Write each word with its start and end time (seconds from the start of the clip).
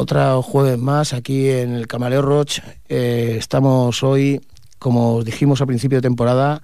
Otra 0.00 0.40
jueves 0.40 0.78
más 0.78 1.12
aquí 1.12 1.48
en 1.48 1.72
el 1.72 1.88
Camaleo 1.88 2.22
Roche. 2.22 2.62
Eh, 2.88 3.34
estamos 3.36 4.04
hoy, 4.04 4.40
como 4.78 5.16
os 5.16 5.24
dijimos 5.24 5.60
al 5.60 5.66
principio 5.66 5.98
de 5.98 6.02
temporada, 6.02 6.62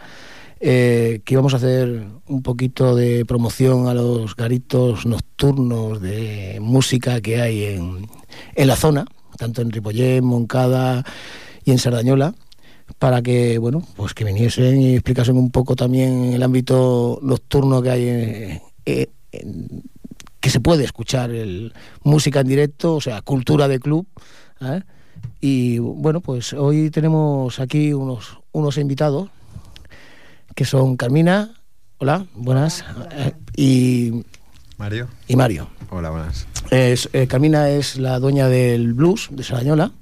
eh, 0.61 1.21
que 1.25 1.35
íbamos 1.35 1.53
a 1.53 1.57
hacer 1.57 2.07
un 2.29 2.43
poquito 2.45 2.95
de 2.95 3.25
promoción 3.25 3.89
a 3.89 3.95
los 3.95 4.37
garitos 4.37 5.05
nocturnos 5.05 6.01
de 6.01 6.59
música 6.61 7.21
que 7.21 7.41
hay 7.41 7.65
en, 7.65 8.07
la 8.55 8.77
zona, 8.77 9.05
tanto 9.37 9.63
en 9.63 9.73
Ripollén, 9.73 10.25
Moncada 10.25 11.05
y 11.65 11.73
en 11.73 11.79
Sardañola 11.79 12.37
para 13.01 13.21
que 13.21 13.59
bueno 13.59 13.83
pues 13.97 14.15
que 14.15 14.25
viniesen 14.25 14.81
y 14.81 14.95
explicasen 14.95 15.37
un 15.37 15.51
poco 15.51 15.75
también 15.75 16.35
el 16.35 16.43
ámbito 16.43 17.19
nocturno 17.21 17.83
que 17.83 17.91
hay 17.91 18.09
en, 18.09 18.61
en, 19.33 19.83
que 20.45 20.51
se 20.51 20.61
puede 20.61 20.85
escuchar 20.85 21.31
el, 21.31 21.73
música 22.03 22.41
en 22.41 22.49
directo, 22.49 22.97
o 22.97 23.01
sea, 23.01 23.23
cultura 23.23 23.67
de 23.67 23.81
club. 23.81 24.07
¿eh? 24.61 24.83
Y 25.41 25.79
bueno, 25.79 26.21
pues 26.21 26.53
hoy 26.53 26.91
tenemos 26.91 27.59
aquí 27.61 27.95
unos, 27.95 28.41
unos 28.53 28.77
invitados 28.77 29.31
que 30.55 30.67
son 30.67 30.99
Carmina, 30.99 31.55
hola, 31.97 32.27
buenas, 32.35 32.85
eh, 33.13 33.33
y 33.57 34.23
Mario. 34.77 35.09
Y 35.29 35.35
Mario. 35.35 35.67
Hola, 35.89 36.11
buenas. 36.11 36.47
Es, 36.71 37.09
eh, 37.15 37.27
Carmina 37.27 37.71
es 37.71 37.97
la 37.97 38.19
dueña 38.19 38.47
del 38.47 38.93
blues 38.93 39.31
de 39.31 39.45
Sarañola, 39.45 39.93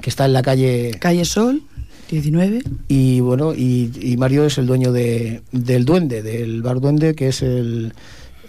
que 0.00 0.10
está 0.10 0.26
en 0.26 0.32
la 0.32 0.42
calle... 0.42 0.96
Calle 1.00 1.24
Sol, 1.24 1.60
19. 2.08 2.62
Y 2.86 3.18
bueno, 3.18 3.52
y, 3.52 3.90
y 4.00 4.16
Mario 4.16 4.44
es 4.44 4.58
el 4.58 4.66
dueño 4.68 4.92
de, 4.92 5.42
del 5.50 5.84
Duende, 5.84 6.22
del 6.22 6.62
bar 6.62 6.78
Duende, 6.78 7.16
que 7.16 7.28
es 7.28 7.42
el 7.42 7.92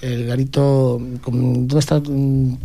el 0.04 0.26
garito. 0.26 1.00
¿Dónde 1.26 1.80
está 1.80 2.02
tu.? 2.02 2.58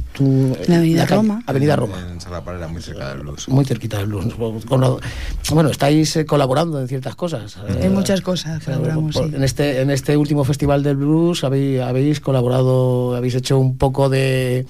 La 0.66 0.76
Avenida 0.76 1.02
la 1.02 1.06
Roma. 1.06 1.42
Avenida 1.46 1.76
Roma. 1.76 1.96
En 2.10 2.20
Salapalera, 2.20 2.66
muy 2.68 2.82
cerca 2.82 3.10
del 3.10 3.20
blues. 3.20 3.48
Muy 3.48 3.64
cerquita 3.64 3.98
del 3.98 4.08
blues. 4.08 4.34
Bueno, 4.36 5.70
estáis 5.70 6.16
eh, 6.16 6.26
colaborando 6.26 6.80
en 6.80 6.88
ciertas 6.88 7.14
cosas. 7.14 7.56
En 7.68 7.84
eh, 7.84 7.90
muchas 7.90 8.20
cosas 8.20 8.64
colaboramos. 8.64 9.14
sí. 9.14 9.22
En, 9.22 9.44
este, 9.44 9.80
en 9.80 9.90
este 9.90 10.16
último 10.16 10.44
festival 10.44 10.82
del 10.82 10.96
blues 10.96 11.44
habéis, 11.44 11.80
habéis 11.80 12.20
colaborado, 12.20 13.14
habéis 13.14 13.36
hecho 13.36 13.58
un 13.58 13.78
poco 13.78 14.08
de. 14.08 14.66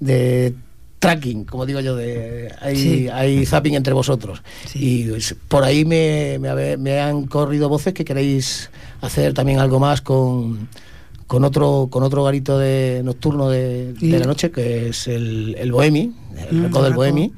de 0.00 0.54
tracking, 0.98 1.44
como 1.44 1.66
digo 1.66 1.80
yo, 1.80 1.96
de 1.96 2.50
hay, 2.62 2.76
sí. 2.76 3.08
hay 3.08 3.44
zapping 3.44 3.74
entre 3.74 3.92
vosotros. 3.92 4.42
Sí. 4.66 5.10
Y 5.10 5.34
por 5.48 5.62
ahí 5.62 5.84
me, 5.84 6.38
me, 6.38 6.78
me, 6.78 7.00
han 7.00 7.26
corrido 7.26 7.68
voces 7.68 7.92
que 7.92 8.06
queréis 8.06 8.70
hacer 9.02 9.34
también 9.34 9.58
algo 9.58 9.78
más 9.78 10.00
con, 10.00 10.66
con 11.26 11.44
otro 11.44 11.88
con 11.90 12.02
otro 12.02 12.24
garito 12.24 12.58
de 12.58 13.02
nocturno 13.04 13.48
de, 13.48 13.94
de 13.94 14.18
la 14.18 14.26
noche 14.26 14.50
que 14.50 14.88
es 14.88 15.08
el, 15.08 15.56
el 15.58 15.72
Bohemi, 15.72 16.12
el 16.50 16.70
mm, 16.70 16.72
del 16.72 16.94
Bohemi, 16.94 17.32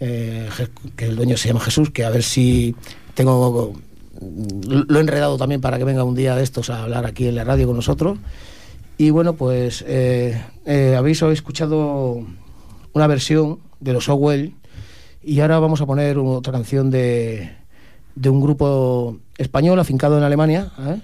eh, 0.00 0.48
que 0.96 1.06
el 1.06 1.16
dueño 1.16 1.36
se 1.36 1.48
llama 1.48 1.60
Jesús, 1.60 1.90
que 1.90 2.04
a 2.04 2.10
ver 2.10 2.22
si 2.22 2.74
tengo 3.14 3.74
lo 4.66 4.98
he 4.98 5.00
enredado 5.00 5.36
también 5.36 5.60
para 5.60 5.78
que 5.78 5.84
venga 5.84 6.04
un 6.04 6.14
día 6.14 6.36
de 6.36 6.42
estos 6.42 6.70
a 6.70 6.84
hablar 6.84 7.06
aquí 7.06 7.26
en 7.26 7.34
la 7.34 7.44
radio 7.44 7.66
con 7.66 7.76
nosotros. 7.76 8.18
Y 8.96 9.10
bueno, 9.10 9.34
pues 9.34 9.84
eh, 9.88 10.40
eh, 10.66 10.94
habéis 10.96 11.20
escuchado 11.22 12.24
una 12.92 13.06
versión 13.06 13.58
de 13.80 13.92
los 13.92 14.08
Owell 14.08 14.54
y 15.22 15.40
ahora 15.40 15.58
vamos 15.58 15.80
a 15.80 15.86
poner 15.86 16.16
otra 16.18 16.52
canción 16.52 16.90
de, 16.90 17.50
de 18.14 18.28
un 18.30 18.40
grupo 18.40 19.18
español 19.36 19.80
afincado 19.80 20.16
en 20.16 20.24
Alemania, 20.24 20.70
¿eh? 20.78 21.00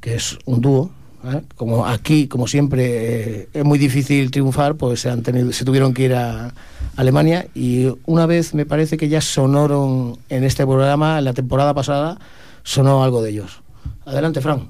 que 0.00 0.14
es 0.16 0.38
un 0.44 0.60
dúo, 0.60 0.90
¿eh? 1.24 1.42
como 1.56 1.86
aquí, 1.86 2.28
como 2.28 2.46
siempre, 2.46 3.42
eh, 3.42 3.48
es 3.52 3.64
muy 3.64 3.78
difícil 3.78 4.30
triunfar, 4.30 4.74
pues 4.76 5.00
se, 5.00 5.10
han 5.10 5.22
tenido, 5.22 5.52
se 5.52 5.64
tuvieron 5.64 5.94
que 5.94 6.04
ir 6.04 6.14
a 6.14 6.52
Alemania 6.96 7.46
y 7.54 7.88
una 8.06 8.26
vez 8.26 8.54
me 8.54 8.66
parece 8.66 8.96
que 8.96 9.08
ya 9.08 9.20
sonaron 9.20 10.18
en 10.28 10.44
este 10.44 10.64
programa, 10.64 11.18
en 11.18 11.24
la 11.24 11.32
temporada 11.32 11.74
pasada, 11.74 12.18
sonó 12.62 13.02
algo 13.02 13.22
de 13.22 13.30
ellos. 13.30 13.62
Adelante, 14.04 14.40
Fran. 14.40 14.68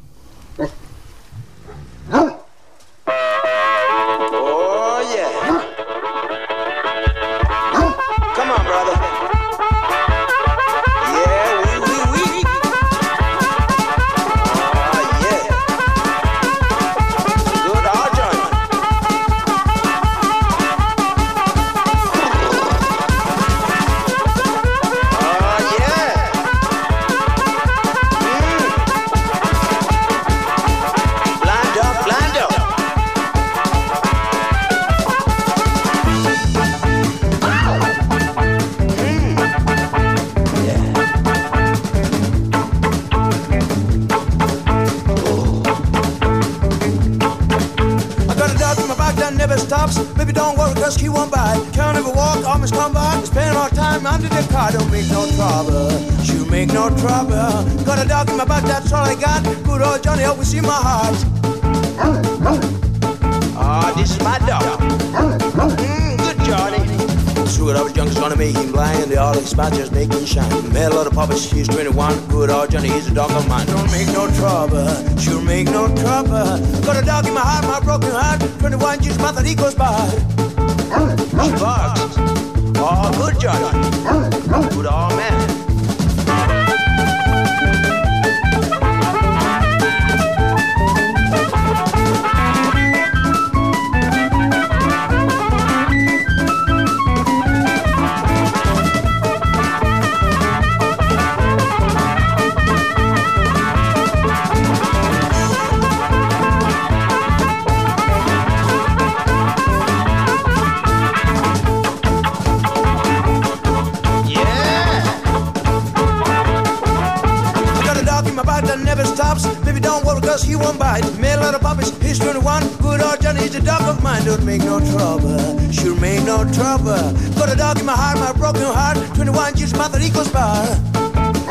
No 126.44 126.52
trouble. 126.52 127.12
Got 127.34 127.52
a 127.52 127.56
dog 127.56 127.78
in 127.78 127.86
my 127.86 127.92
heart, 127.92 128.18
my 128.18 128.32
broken 128.32 128.62
heart. 128.62 128.96
21 129.14 129.56
years, 129.56 129.74
mother 129.74 130.00
equals 130.00 130.28
bar. 130.28 130.66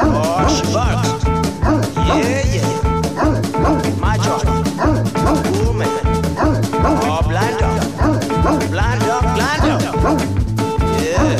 Oh, 0.01 0.47
she 0.49 0.73
barks. 0.73 1.23
Yeah, 1.95 2.45
yeah. 2.53 2.79
My 3.99 4.17
Johnny. 4.17 4.49
Oh, 4.79 5.73
man. 5.73 5.89
Oh, 6.41 7.21
blind 7.27 7.59
dog. 7.59 7.79
Blind 8.69 9.01
dog, 9.01 9.23
blind 9.35 9.61
dog. 9.63 9.81
Yeah. 11.01 11.35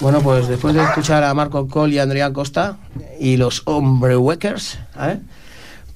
Bueno, 0.00 0.20
pues 0.20 0.48
después 0.48 0.74
de 0.74 0.82
escuchar 0.82 1.22
a 1.22 1.32
Marco 1.32 1.68
Cole 1.68 1.94
y 1.94 1.98
a 1.98 2.02
Adrián 2.02 2.32
Costa 2.32 2.76
y 3.20 3.36
los 3.36 3.62
Hombreweckers, 3.66 4.80
¿eh? 4.98 5.20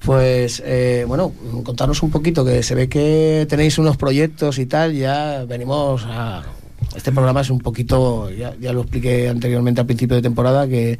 pues 0.07 0.61
eh, 0.65 1.05
bueno, 1.07 1.33
contaros 1.63 2.03
un 2.03 2.11
poquito, 2.11 2.45
que 2.45 2.63
se 2.63 2.75
ve 2.75 2.89
que 2.89 3.45
tenéis 3.49 3.77
unos 3.77 3.97
proyectos 3.97 4.59
y 4.59 4.65
tal, 4.65 4.93
ya 4.93 5.45
venimos 5.47 6.05
a... 6.05 6.43
Este 6.95 7.11
programa 7.11 7.41
es 7.41 7.49
un 7.49 7.59
poquito, 7.59 8.29
ya, 8.29 8.55
ya 8.59 8.71
lo 8.71 8.81
expliqué 8.81 9.29
anteriormente 9.29 9.81
al 9.81 9.87
principio 9.87 10.15
de 10.15 10.21
temporada, 10.21 10.67
que 10.67 10.97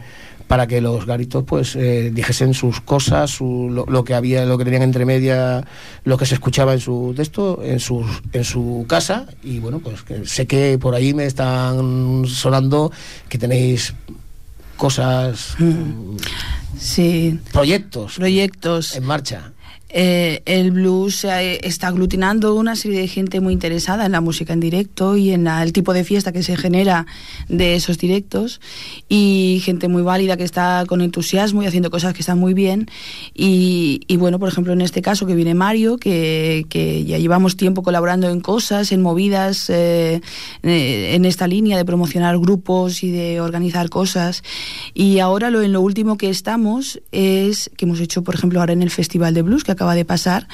para 0.47 0.65
que 0.65 0.81
los 0.81 1.05
garitos 1.05 1.43
pues 1.43 1.75
eh, 1.75 2.11
dijesen 2.13 2.53
sus 2.53 2.81
cosas, 2.81 3.31
su, 3.31 3.69
lo, 3.69 3.85
lo, 3.85 4.03
que 4.03 4.13
había, 4.13 4.45
lo 4.45 4.57
que 4.57 4.63
tenían 4.63 4.83
entre 4.83 5.05
media, 5.05 5.65
lo 6.03 6.17
que 6.17 6.25
se 6.25 6.35
escuchaba 6.35 6.73
en 6.73 6.79
su 6.79 7.13
texto, 7.15 7.61
en 7.63 7.79
su, 7.79 8.05
en 8.31 8.43
su 8.43 8.85
casa. 8.87 9.27
Y 9.43 9.59
bueno, 9.59 9.79
pues 9.79 10.03
que 10.03 10.25
sé 10.25 10.47
que 10.47 10.77
por 10.79 10.95
ahí 10.95 11.13
me 11.13 11.25
están 11.25 12.25
sonando 12.27 12.91
que 13.27 13.37
tenéis 13.37 13.93
cosas, 14.77 15.55
mm. 15.59 16.17
sí. 16.79 17.39
proyectos, 17.51 18.15
proyectos 18.15 18.95
en 18.95 19.03
marcha. 19.03 19.51
Eh, 19.89 20.41
el 20.45 20.71
blues 20.71 21.25
está 21.25 21.87
aglutinando 21.87 22.55
una 22.55 22.75
serie 22.75 22.99
de 22.99 23.07
gente 23.07 23.39
muy 23.39 23.53
interesada 23.53 24.05
en 24.05 24.11
la 24.11 24.21
música 24.21 24.53
en 24.53 24.59
directo 24.59 25.15
y 25.15 25.31
en 25.31 25.47
el 25.47 25.71
tipo 25.71 25.93
de 25.93 26.03
fiesta 26.03 26.31
que 26.31 26.43
se 26.43 26.57
genera 26.57 27.05
de 27.47 27.75
esos 27.75 27.97
directos. 27.97 28.59
Y 29.07 29.61
gente 29.63 29.87
muy 29.87 30.01
válida 30.01 30.37
que 30.37 30.43
está 30.43 30.83
con 30.87 31.01
entusiasmo 31.01 31.63
y 31.63 31.67
haciendo 31.67 31.89
cosas 31.89 32.13
que 32.13 32.21
están 32.21 32.39
muy 32.39 32.53
bien. 32.53 32.89
Y, 33.33 34.01
bueno, 34.17 34.39
por 34.39 34.49
ejemplo 34.49 34.73
en 34.73 34.81
este 34.81 35.01
caso 35.01 35.25
que 35.25 35.35
viene 35.35 35.53
Mario, 35.53 35.97
que, 35.97 36.65
que 36.69 37.05
ya 37.05 37.17
llevamos 37.17 37.55
tiempo 37.55 37.83
colaborando 37.83 38.29
en 38.29 38.41
cosas, 38.41 38.91
en 38.91 39.01
movidas, 39.01 39.69
eh, 39.69 40.21
eh 40.63 41.15
en 41.15 41.25
esta 41.25 41.47
línea 41.47 41.77
de 41.77 41.85
promocionar 41.85 42.37
grupos 42.37 43.03
y 43.03 43.11
de 43.11 43.39
organizar 43.41 43.89
cosas. 43.89 44.43
Y 44.93 45.19
ahora 45.19 45.49
lo, 45.49 45.61
en 45.61 45.71
lo 45.73 45.81
último 45.81 46.17
que 46.17 46.29
estamos 46.29 46.99
es 47.11 47.71
que 47.77 47.85
hemos 47.85 47.99
hecho 47.99 48.23
por 48.23 48.35
ejemplo 48.35 48.59
ahora 48.59 48.73
en 48.73 48.81
el 48.81 48.89
Festival 48.89 49.33
de 49.33 49.41
Blues 49.41 49.63
que 49.63 49.71
acaba 49.77 49.95
de 49.95 50.05
pasar, 50.05 50.47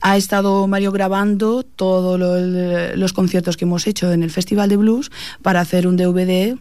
ha 0.00 0.16
estado 0.16 0.66
Mario 0.66 0.92
grabando 0.92 1.62
todos 1.62 2.18
lo, 2.18 2.96
los 2.96 3.12
conciertos 3.12 3.56
que 3.56 3.64
hemos 3.64 3.86
hecho 3.86 4.12
en 4.12 4.22
el 4.22 4.30
Festival 4.30 4.68
de 4.68 4.76
Blues 4.76 5.10
para 5.42 5.60
hacer 5.60 5.86
un 5.86 5.96
DVD. 5.96 6.56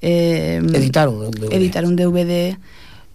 Eh, 0.00 0.60
editar 0.74 1.08
un 1.08 1.30
DVD. 1.30 1.52
Editar 1.52 1.84
un 1.84 1.96
DVD. 1.96 2.56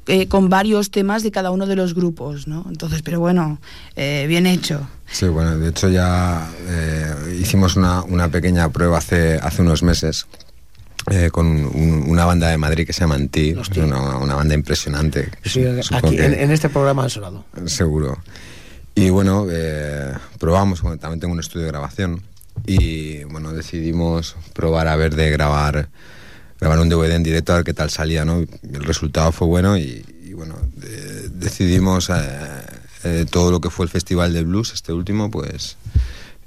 Eh, 0.06 0.28
con 0.28 0.50
varios 0.50 0.92
temas 0.92 1.24
de 1.24 1.32
cada 1.32 1.52
uno 1.52 1.66
de 1.66 1.78
los 1.78 1.96
grupos, 1.96 2.46
¿no? 2.46 2.66
Entonces, 2.68 3.02
pero 3.04 3.22
bueno, 3.22 3.60
eh, 3.96 4.26
bien 4.28 4.46
hecho. 4.46 4.86
Sí, 5.10 5.28
bueno, 5.28 5.58
de 5.58 5.70
hecho 5.70 5.88
ya 5.88 6.52
eh, 6.68 7.38
hicimos 7.40 7.78
una, 7.78 8.04
una, 8.04 8.28
pequeña 8.28 8.68
prueba 8.68 8.98
hace, 8.98 9.40
hace 9.42 9.62
unos 9.62 9.82
meses 9.82 10.28
eh, 11.12 11.30
con 11.32 11.48
un, 11.48 12.06
una 12.08 12.26
banda 12.26 12.50
de 12.50 12.58
Madrid 12.58 12.86
que 12.86 12.94
se 12.94 13.02
llama 13.02 13.16
Antí, 13.16 13.54
una, 13.78 14.18
una, 14.18 14.36
banda 14.36 14.54
impresionante. 14.54 15.30
Sí, 15.44 15.64
aquí, 15.92 16.16
que, 16.16 16.26
en, 16.26 16.34
en, 16.34 16.52
este 16.52 16.70
programa 16.70 17.04
han 17.04 17.10
sonado. 17.10 17.46
Seguro. 17.66 18.18
Y 18.96 19.10
bueno, 19.10 19.48
eh, 19.50 20.14
probamos, 20.40 20.82
bueno, 20.82 20.98
también 20.98 21.20
tengo 21.20 21.34
un 21.34 21.40
estudio 21.40 21.66
de 21.66 21.72
grabación 21.72 22.22
y 22.66 23.24
bueno, 23.26 23.52
decidimos 23.52 24.36
probar 24.54 24.88
a 24.88 24.96
ver 24.96 25.16
de 25.16 25.32
grabar 25.32 25.90
grabar 26.60 26.80
un 26.80 26.88
DVD 26.88 27.12
en 27.12 27.24
directo 27.24 27.52
a 27.52 27.58
ver 27.58 27.66
qué 27.66 27.74
tal 27.74 27.90
salía, 27.90 28.24
¿no? 28.24 28.40
El 28.40 28.84
resultado 28.84 29.32
fue 29.32 29.48
bueno 29.48 29.78
y, 29.78 30.06
y 30.24 30.34
bueno, 30.34 30.56
de, 30.76 31.30
decidimos 31.30 32.10
eh, 32.10 32.14
eh, 33.04 33.26
todo 33.30 33.52
lo 33.52 33.60
que 33.60 33.70
fue 33.70 33.86
el 33.86 33.90
Festival 33.90 34.32
de 34.34 34.44
Blues, 34.44 34.72
este 34.74 34.94
último, 34.94 35.30
pues 35.30 35.76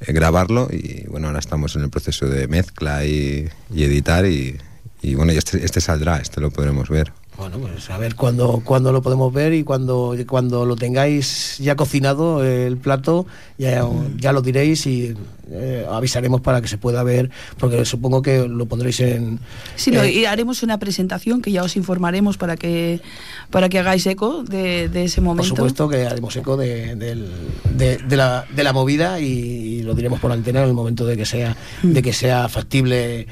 eh, 0.00 0.12
grabarlo 0.12 0.68
y 0.70 1.06
bueno, 1.08 1.28
ahora 1.28 1.38
estamos 1.38 1.76
en 1.76 1.82
el 1.82 1.90
proceso 1.90 2.26
de 2.26 2.48
mezcla 2.48 3.04
y, 3.04 3.48
y 3.72 3.84
editar 3.84 4.26
y, 4.26 4.58
y 5.02 5.14
bueno, 5.14 5.32
este, 5.32 5.64
este, 5.64 5.80
saldrá, 5.80 6.18
este 6.18 6.40
lo 6.40 6.50
podremos 6.50 6.88
ver. 6.88 7.12
Bueno, 7.36 7.58
pues 7.58 7.90
a 7.90 7.98
ver 7.98 8.14
cuándo, 8.14 8.62
cuándo 8.64 8.92
lo 8.92 9.02
podemos 9.02 9.30
ver 9.30 9.52
y 9.52 9.62
cuando, 9.62 10.16
cuando 10.26 10.64
lo 10.64 10.74
tengáis 10.74 11.58
ya 11.58 11.76
cocinado 11.76 12.42
el 12.42 12.78
plato, 12.78 13.26
ya, 13.58 13.86
ya 14.16 14.32
lo 14.32 14.40
diréis 14.40 14.86
y 14.86 15.14
eh, 15.50 15.86
avisaremos 15.90 16.40
para 16.40 16.62
que 16.62 16.68
se 16.68 16.78
pueda 16.78 17.02
ver, 17.02 17.30
porque 17.58 17.84
supongo 17.84 18.22
que 18.22 18.48
lo 18.48 18.64
pondréis 18.64 19.00
en... 19.00 19.38
Sí, 19.74 19.94
eh, 19.94 20.12
y 20.12 20.24
haremos 20.24 20.62
una 20.62 20.78
presentación 20.78 21.42
que 21.42 21.52
ya 21.52 21.62
os 21.62 21.76
informaremos 21.76 22.38
para 22.38 22.56
que, 22.56 23.02
para 23.50 23.68
que 23.68 23.80
hagáis 23.80 24.06
eco 24.06 24.42
de, 24.42 24.88
de 24.88 25.04
ese 25.04 25.20
momento. 25.20 25.50
Por 25.50 25.58
supuesto 25.58 25.88
que 25.90 26.06
haremos 26.06 26.34
eco 26.36 26.56
de, 26.56 26.96
de, 26.96 27.98
de 27.98 28.16
la, 28.16 28.46
de 28.54 28.64
la 28.64 28.72
movida 28.72 29.20
y, 29.20 29.26
y, 29.26 29.82
lo 29.82 29.94
diremos 29.94 30.20
por 30.20 30.32
antena 30.32 30.62
en 30.62 30.68
el 30.68 30.74
momento 30.74 31.04
de 31.04 31.18
que 31.18 31.26
sea, 31.26 31.54
de 31.82 32.02
que 32.02 32.14
sea 32.14 32.48
factible 32.48 33.26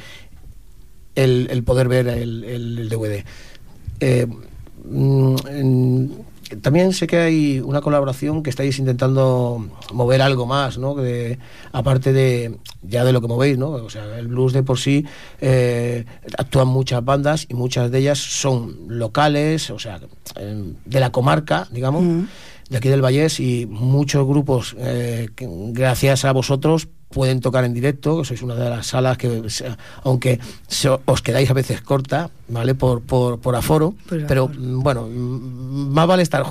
el, 1.14 1.49
el 1.50 1.64
poder 1.64 1.88
ver 1.88 2.08
el 2.08 2.88
DVD. 2.90 3.25
Eh, 4.01 4.27
en, 4.91 6.25
también 6.61 6.93
sé 6.93 7.07
que 7.07 7.17
hay 7.17 7.61
una 7.61 7.81
colaboración 7.81 8.43
que 8.43 8.51
estáis 8.51 8.79
intentando 8.79 9.67
mover 9.93 10.23
algo 10.23 10.47
más, 10.47 10.79
¿no? 10.79 10.95
De, 10.95 11.39
aparte 11.73 12.13
de 12.13 12.59
ya 12.83 13.05
de 13.05 13.13
lo 13.13 13.21
que 13.21 13.29
movéis, 13.29 13.59
¿no? 13.59 13.71
O 13.71 13.91
sea, 13.91 14.19
el 14.19 14.29
blues 14.29 14.53
de 14.53 14.63
por 14.63 14.79
sí 14.79 15.05
eh, 15.41 16.05
actúan 16.37 16.69
muchas 16.69 17.05
bandas 17.05 17.47
y 17.49 17.55
muchas 17.55 17.91
de 17.91 17.99
ellas 17.99 18.19
son 18.19 18.77
locales, 18.89 19.71
o 19.71 19.79
sea, 19.79 20.01
de 20.37 21.01
la 21.01 21.11
comarca, 21.11 21.67
digamos, 21.71 22.03
mm. 22.03 22.25
de 22.71 22.77
aquí 22.77 22.89
del 22.89 23.03
Vallés 23.03 23.41
y 23.41 23.67
muchos 23.67 24.27
grupos, 24.27 24.77
eh, 24.79 25.31
que, 25.35 25.49
gracias 25.49 26.25
a 26.25 26.33
vosotros, 26.33 26.89
pueden 27.14 27.40
tocar 27.40 27.64
en 27.64 27.73
directo, 27.73 28.18
que 28.18 28.25
sois 28.26 28.42
una 28.42 28.56
de 28.56 28.68
las 28.68 28.88
salas 28.88 29.16
que, 29.16 29.42
aunque 30.02 30.40
se, 30.66 30.90
os 30.90 31.23
quedáis 31.23 31.49
a 31.49 31.54
veces 31.54 31.80
corta, 31.80 32.28
¿vale? 32.49 32.75
Por, 32.75 33.02
por, 33.02 33.38
por 33.38 33.54
aforo, 33.54 33.94
pues 34.09 34.25
pero 34.26 34.50
aforo. 34.50 34.61
bueno, 34.83 35.09
más 35.09 36.06
vale 36.09 36.25
estar 36.25 36.44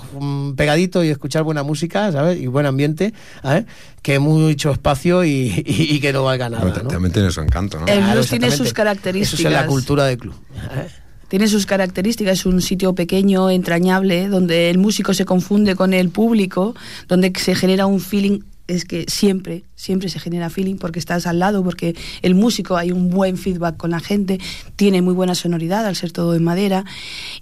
pegadito 0.55 1.03
y 1.03 1.09
escuchar 1.09 1.43
buena 1.43 1.63
música, 1.63 2.11
¿sabes? 2.13 2.39
Y 2.39 2.47
buen 2.47 2.65
ambiente, 2.65 3.13
¿sabes? 3.41 3.65
Que 4.01 4.19
mucho 4.19 4.71
espacio 4.71 5.25
y, 5.25 5.51
y, 5.65 5.95
y 5.95 5.99
que 5.99 6.13
no 6.13 6.23
valga 6.23 6.49
nada. 6.49 6.63
¿no? 6.63 6.87
También 6.87 7.11
tiene 7.11 7.29
su 7.29 7.41
encanto, 7.41 7.79
¿no? 7.79 7.85
El 7.87 7.99
blues 7.99 8.11
claro, 8.13 8.23
tiene 8.23 8.51
sus 8.51 8.71
características. 8.71 9.39
Eso 9.39 9.47
es 9.49 9.53
la 9.53 9.67
cultura 9.67 10.05
del 10.05 10.17
club. 10.17 10.35
¿eh? 10.55 10.87
tiene 11.27 11.47
sus 11.47 11.65
características, 11.65 12.39
es 12.39 12.45
un 12.45 12.61
sitio 12.61 12.93
pequeño, 12.93 13.49
entrañable, 13.49 14.27
donde 14.27 14.69
el 14.69 14.77
músico 14.77 15.15
se 15.15 15.25
confunde 15.25 15.75
con 15.75 15.91
el 15.93 16.09
público, 16.09 16.75
donde 17.07 17.33
se 17.35 17.55
genera 17.55 17.87
un 17.87 17.99
feeling 17.99 18.41
es 18.67 18.85
que 18.85 19.05
siempre, 19.07 19.63
siempre 19.75 20.09
se 20.09 20.19
genera 20.19 20.49
feeling 20.49 20.75
porque 20.75 20.99
estás 20.99 21.27
al 21.27 21.39
lado, 21.39 21.63
porque 21.63 21.95
el 22.21 22.35
músico 22.35 22.77
hay 22.77 22.91
un 22.91 23.09
buen 23.09 23.37
feedback 23.37 23.77
con 23.77 23.91
la 23.91 23.99
gente, 23.99 24.39
tiene 24.75 25.01
muy 25.01 25.13
buena 25.13 25.35
sonoridad 25.35 25.85
al 25.85 25.95
ser 25.95 26.11
todo 26.11 26.31
de 26.31 26.39
madera 26.39 26.85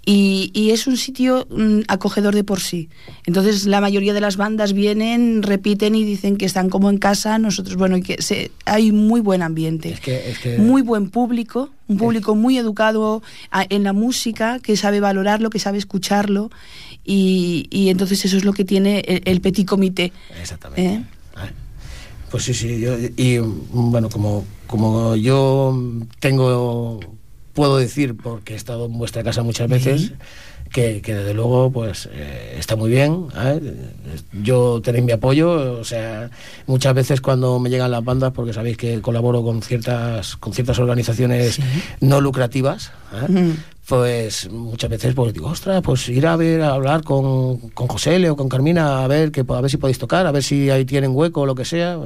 y, 0.04 0.50
y 0.52 0.70
es 0.70 0.86
un 0.86 0.96
sitio 0.96 1.46
mm, 1.50 1.82
acogedor 1.88 2.34
de 2.34 2.44
por 2.44 2.60
sí. 2.60 2.88
Entonces 3.24 3.66
la 3.66 3.80
mayoría 3.80 4.14
de 4.14 4.20
las 4.20 4.36
bandas 4.36 4.72
vienen, 4.72 5.42
repiten 5.42 5.94
y 5.94 6.04
dicen 6.04 6.36
que 6.36 6.46
están 6.46 6.70
como 6.70 6.90
en 6.90 6.98
casa, 6.98 7.38
nosotros, 7.38 7.76
bueno, 7.76 7.96
y 7.96 8.02
que 8.02 8.20
se, 8.20 8.50
hay 8.64 8.90
muy 8.90 9.20
buen 9.20 9.42
ambiente, 9.42 9.90
es 9.90 10.00
que, 10.00 10.30
es 10.30 10.38
que... 10.40 10.58
muy 10.58 10.82
buen 10.82 11.10
público, 11.10 11.70
un 11.88 11.98
público 11.98 12.34
muy 12.34 12.56
educado 12.58 13.22
a, 13.50 13.66
en 13.68 13.84
la 13.84 13.92
música, 13.92 14.58
que 14.60 14.76
sabe 14.76 15.00
valorarlo, 15.00 15.50
que 15.50 15.58
sabe 15.58 15.78
escucharlo 15.78 16.50
y, 17.04 17.66
y, 17.70 17.88
entonces 17.88 18.24
eso 18.24 18.36
es 18.36 18.44
lo 18.44 18.52
que 18.52 18.64
tiene 18.64 19.00
el, 19.06 19.22
el 19.24 19.40
petit 19.40 19.66
comité. 19.66 20.12
Exactamente. 20.40 20.94
¿Eh? 20.94 21.02
Pues 22.30 22.44
sí, 22.44 22.54
sí, 22.54 22.80
yo, 22.80 22.96
y 23.16 23.38
bueno, 23.38 24.08
como, 24.08 24.46
como 24.66 25.16
yo 25.16 25.78
tengo, 26.18 27.00
puedo 27.52 27.76
decir, 27.76 28.16
porque 28.16 28.54
he 28.54 28.56
estado 28.56 28.86
en 28.86 28.96
vuestra 28.96 29.22
casa 29.22 29.42
muchas 29.42 29.68
veces. 29.68 30.12
Que, 30.72 31.00
que, 31.02 31.14
desde 31.14 31.34
luego 31.34 31.70
pues 31.70 32.08
eh, 32.12 32.56
está 32.58 32.76
muy 32.76 32.90
bien. 32.90 33.28
¿eh? 33.36 33.60
Yo 34.32 34.80
tenéis 34.82 35.04
mi 35.04 35.12
apoyo, 35.12 35.78
o 35.78 35.84
sea, 35.84 36.30
muchas 36.66 36.94
veces 36.94 37.20
cuando 37.20 37.58
me 37.58 37.70
llegan 37.70 37.90
las 37.90 38.04
bandas, 38.04 38.32
porque 38.32 38.52
sabéis 38.52 38.76
que 38.76 39.00
colaboro 39.00 39.42
con 39.42 39.62
ciertas, 39.62 40.36
con 40.36 40.52
ciertas 40.52 40.78
organizaciones 40.78 41.56
sí. 41.56 41.62
no 42.00 42.20
lucrativas, 42.20 42.90
¿eh? 43.12 43.54
pues 43.86 44.50
muchas 44.50 44.90
veces 44.90 45.14
pues 45.14 45.34
digo, 45.34 45.48
ostras, 45.48 45.82
pues 45.82 46.08
ir 46.08 46.26
a 46.26 46.36
ver, 46.36 46.62
a 46.62 46.74
hablar 46.74 47.02
con, 47.04 47.58
con 47.70 47.88
José 47.88 48.18
Leo, 48.18 48.36
con 48.36 48.48
Carmina, 48.48 49.04
a 49.04 49.08
ver 49.08 49.32
que 49.32 49.44
a 49.46 49.60
ver 49.60 49.70
si 49.70 49.76
podéis 49.76 49.98
tocar, 49.98 50.26
a 50.26 50.32
ver 50.32 50.42
si 50.42 50.70
ahí 50.70 50.84
tienen 50.84 51.14
hueco 51.14 51.42
o 51.42 51.46
lo 51.46 51.54
que 51.54 51.64
sea, 51.64 51.98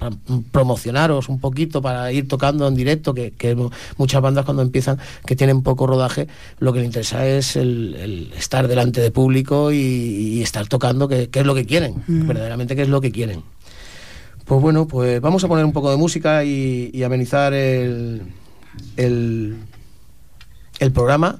para 0.00 0.16
promocionaros 0.50 1.28
un 1.28 1.38
poquito, 1.38 1.80
para 1.80 2.10
ir 2.10 2.26
tocando 2.26 2.66
en 2.66 2.74
directo, 2.74 3.14
que, 3.14 3.30
que 3.30 3.56
muchas 3.96 4.20
bandas 4.20 4.44
cuando 4.44 4.62
empiezan, 4.62 4.98
que 5.24 5.36
tienen 5.36 5.62
poco 5.62 5.86
rodaje, 5.86 6.26
lo 6.58 6.72
que 6.72 6.80
les 6.80 6.86
interesa 6.86 7.24
es 7.24 7.54
el, 7.54 7.94
el 7.94 8.32
estar 8.36 8.66
delante 8.66 9.00
de 9.00 9.12
público 9.12 9.70
y, 9.70 9.76
y 9.76 10.42
estar 10.42 10.66
tocando, 10.66 11.06
que, 11.06 11.28
que, 11.28 11.40
es 11.40 11.46
lo 11.46 11.54
que 11.54 11.66
quieren, 11.66 12.02
mm. 12.08 12.26
verdaderamente 12.26 12.74
que 12.74 12.82
es 12.82 12.88
lo 12.88 13.00
que 13.00 13.12
quieren. 13.12 13.44
Pues 14.44 14.60
bueno, 14.60 14.88
pues 14.88 15.20
vamos 15.20 15.44
a 15.44 15.48
poner 15.48 15.64
un 15.64 15.72
poco 15.72 15.92
de 15.92 15.96
música 15.96 16.42
y, 16.42 16.90
y 16.92 17.04
amenizar 17.04 17.54
el, 17.54 18.22
el 18.96 19.56
el 20.80 20.92
programa. 20.92 21.38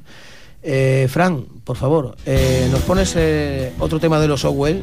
Eh, 0.62 1.08
Fran, 1.11 1.44
por 1.64 1.76
favor, 1.76 2.16
eh, 2.26 2.68
nos 2.70 2.82
pones 2.82 3.14
eh, 3.16 3.72
otro 3.80 3.98
tema 3.98 4.20
de 4.20 4.28
los 4.28 4.44
Owell. 4.44 4.82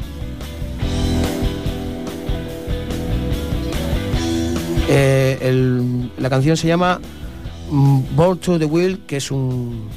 Eh, 4.88 6.08
la 6.18 6.30
canción 6.30 6.56
se 6.56 6.66
llama 6.66 7.00
Born 7.70 8.38
to 8.38 8.58
the 8.58 8.64
Will, 8.64 9.00
que 9.06 9.18
es 9.18 9.30
un, 9.30 9.88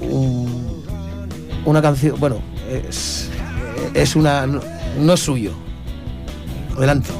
un 0.00 0.80
una 1.64 1.82
canción, 1.82 2.18
bueno, 2.18 2.40
es, 2.70 3.28
es 3.94 4.16
una, 4.16 4.46
no, 4.46 4.60
no 4.98 5.12
es 5.12 5.20
suyo. 5.20 5.52
Adelante. 6.76 7.10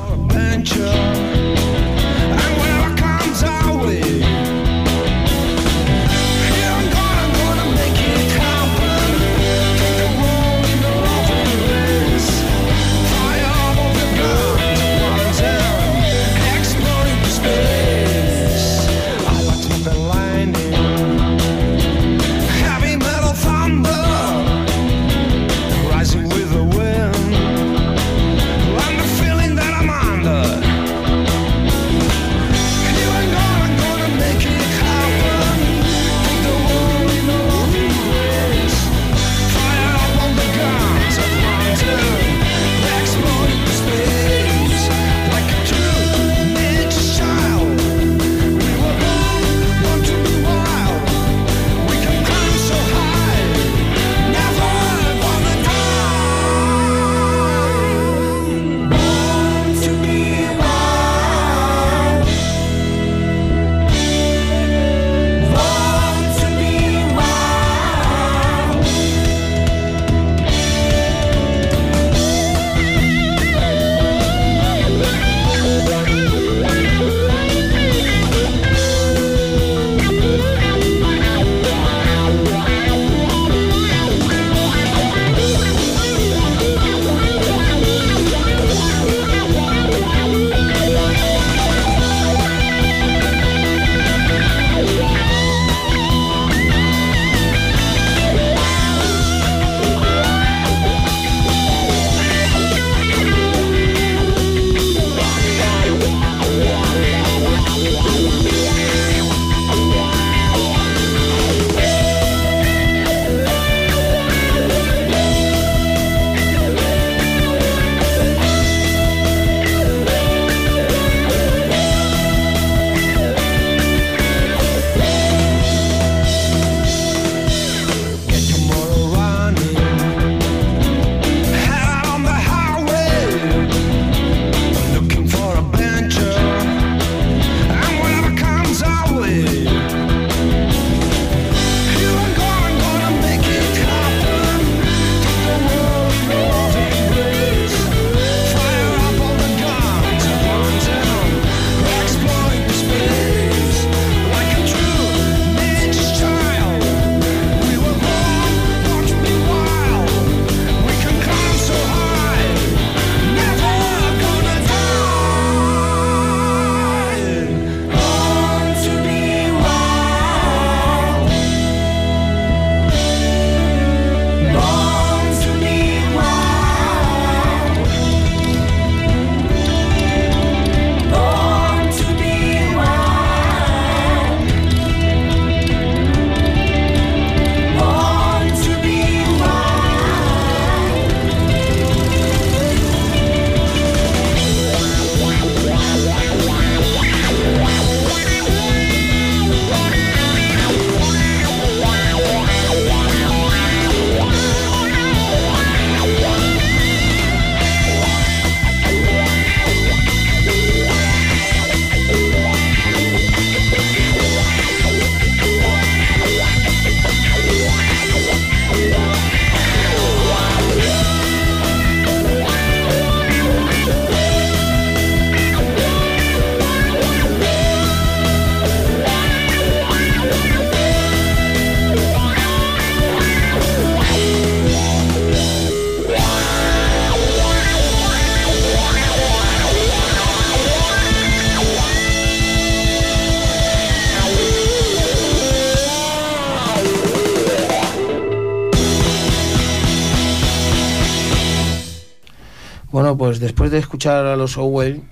Después 253.61 253.73
de 253.73 253.79
escuchar 253.79 254.25
a 254.25 254.37
los 254.37 254.57
Owell, 254.57 255.03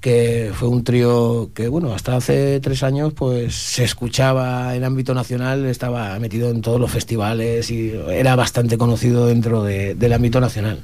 que 0.00 0.52
fue 0.54 0.68
un 0.68 0.84
trío 0.84 1.50
que, 1.52 1.68
bueno, 1.68 1.92
hasta 1.92 2.16
hace 2.16 2.58
tres 2.60 2.82
años, 2.82 3.12
pues 3.12 3.54
se 3.54 3.84
escuchaba 3.84 4.74
en 4.74 4.84
ámbito 4.84 5.12
nacional, 5.12 5.66
estaba 5.66 6.18
metido 6.18 6.48
en 6.48 6.62
todos 6.62 6.80
los 6.80 6.90
festivales 6.90 7.70
y 7.70 7.92
era 8.08 8.36
bastante 8.36 8.78
conocido 8.78 9.26
dentro 9.26 9.62
de- 9.62 9.94
del 9.96 10.14
ámbito 10.14 10.40
nacional. 10.40 10.80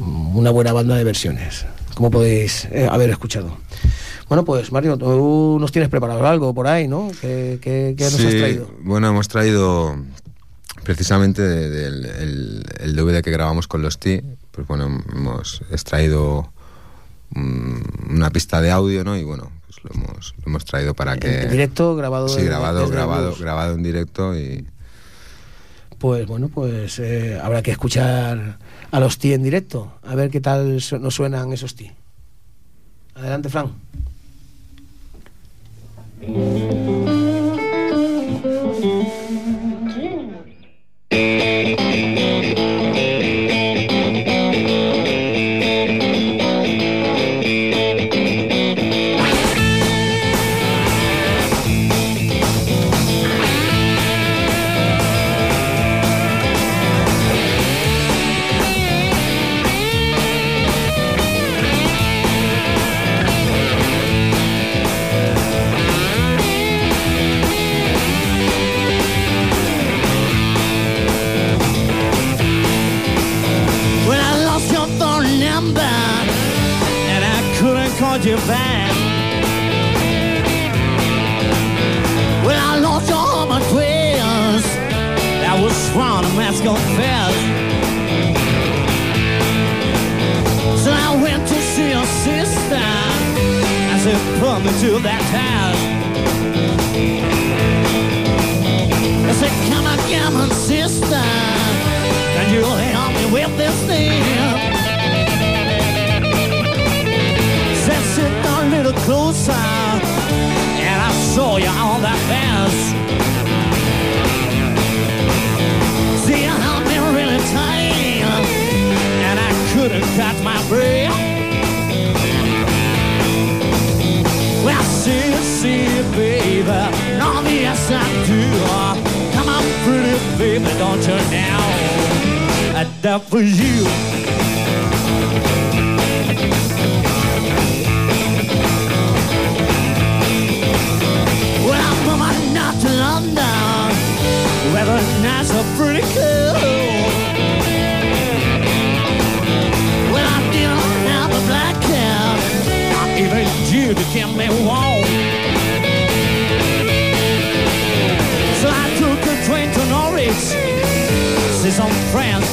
Una 0.00 0.50
buena 0.50 0.72
banda 0.72 0.96
de 0.96 1.04
versiones, 1.04 1.64
como 1.94 2.10
podéis 2.10 2.64
eh, 2.72 2.88
haber 2.90 3.10
escuchado. 3.10 3.56
Bueno, 4.28 4.44
pues 4.44 4.72
Mario, 4.72 4.96
tú 4.98 5.58
nos 5.60 5.70
tienes 5.70 5.88
preparado 5.88 6.26
algo 6.26 6.52
por 6.52 6.66
ahí, 6.66 6.88
¿no? 6.88 7.08
¿Qué, 7.20 7.60
qué- 7.62 7.94
qué 7.96 8.02
nos 8.04 8.14
has 8.14 8.32
Sí, 8.32 8.38
traído? 8.38 8.68
Bueno, 8.82 9.06
hemos 9.10 9.28
traído 9.28 9.94
precisamente 10.82 11.40
de- 11.42 11.70
del 11.70 12.04
el, 12.04 12.64
el 12.80 12.96
DVD 12.96 13.22
que 13.22 13.30
grabamos 13.30 13.68
con 13.68 13.80
los 13.82 14.00
T, 14.00 14.24
pues 14.56 14.66
bueno, 14.66 15.02
hemos 15.12 15.62
extraído 15.70 16.50
mm, 17.30 18.14
una 18.14 18.30
pista 18.30 18.60
de 18.62 18.70
audio, 18.70 19.04
¿no? 19.04 19.16
Y 19.16 19.22
bueno, 19.22 19.52
pues 19.66 19.84
lo 19.84 19.90
hemos, 19.94 20.34
lo 20.38 20.44
hemos 20.46 20.64
traído 20.64 20.94
para 20.94 21.18
que... 21.18 21.42
En 21.42 21.50
directo, 21.50 21.94
grabado 21.94 22.28
Sí, 22.28 22.42
grabado, 22.42 22.88
grabado, 22.88 23.36
grabado 23.38 23.74
en 23.74 23.82
directo 23.82 24.34
y... 24.36 24.66
Pues 25.98 26.26
bueno, 26.26 26.48
pues 26.48 26.98
eh, 26.98 27.38
habrá 27.42 27.62
que 27.62 27.70
escuchar 27.70 28.58
a 28.90 29.00
los 29.00 29.18
T 29.18 29.34
en 29.34 29.42
directo, 29.42 29.98
a 30.02 30.14
ver 30.14 30.30
qué 30.30 30.40
tal 30.40 30.82
nos 31.00 31.14
suenan 31.14 31.52
esos 31.52 31.74
T. 31.74 31.94
Adelante, 33.14 33.48
Fran. 33.48 33.72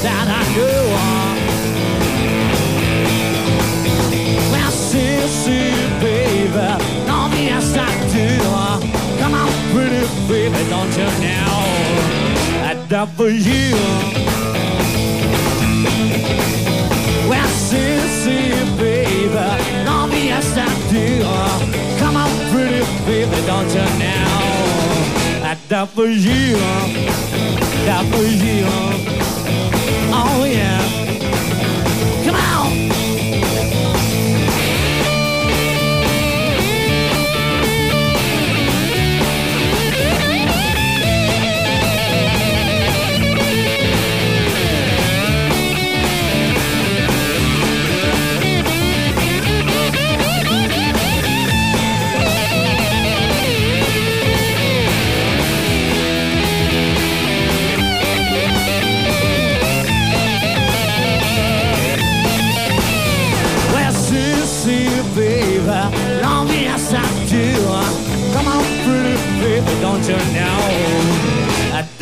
That 0.02 0.28
I 0.28 0.42
knew. 0.54 0.84
Well, 4.52 4.72
see, 4.72 5.28
see, 5.28 5.72
baby, 6.00 6.68
no, 7.08 7.30
yes 7.36 7.76
I 7.78 7.92
do. 8.14 8.28
Come 9.20 9.34
on, 9.34 9.50
pretty 9.72 10.04
baby, 10.28 10.62
don't 10.70 10.94
you 10.98 11.10
know? 11.24 11.58
I 12.70 12.74
die 12.90 13.06
for 13.18 13.30
you. 13.30 13.76
Well, 17.30 17.48
see, 17.48 18.00
baby, 18.78 19.48
no, 19.86 20.08
yes 20.12 20.58
I 20.58 20.70
do. 20.92 21.24
Come 22.00 22.16
on, 22.18 22.30
pretty 22.52 22.84
baby, 23.06 23.40
don't 23.46 23.70
you 23.70 23.88
know? 24.00 24.64
I 25.44 25.58
die 25.70 25.86
for 25.86 26.08
you. 26.08 26.58
Die 27.86 28.06
for 28.12 28.24
you. 28.24 29.23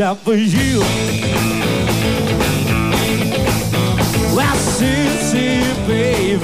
já 0.02 0.16
fugiu. 0.16 0.82
Well, 4.34 4.58
Sissy, 4.58 5.62
baby, 5.86 6.40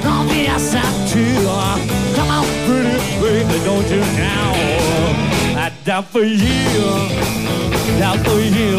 call 0.00 0.22
me 0.26 0.46
a 0.46 0.56
satire. 0.60 1.80
Come 2.14 2.30
on, 2.30 2.46
pretty 2.66 3.00
baby, 3.20 3.58
don't 3.64 3.90
you 3.90 4.00
now? 4.16 4.52
I 5.58 5.72
die 5.84 6.02
for 6.02 6.22
you, 6.22 7.08
die 7.98 8.18
for 8.22 8.38
you. 8.38 8.78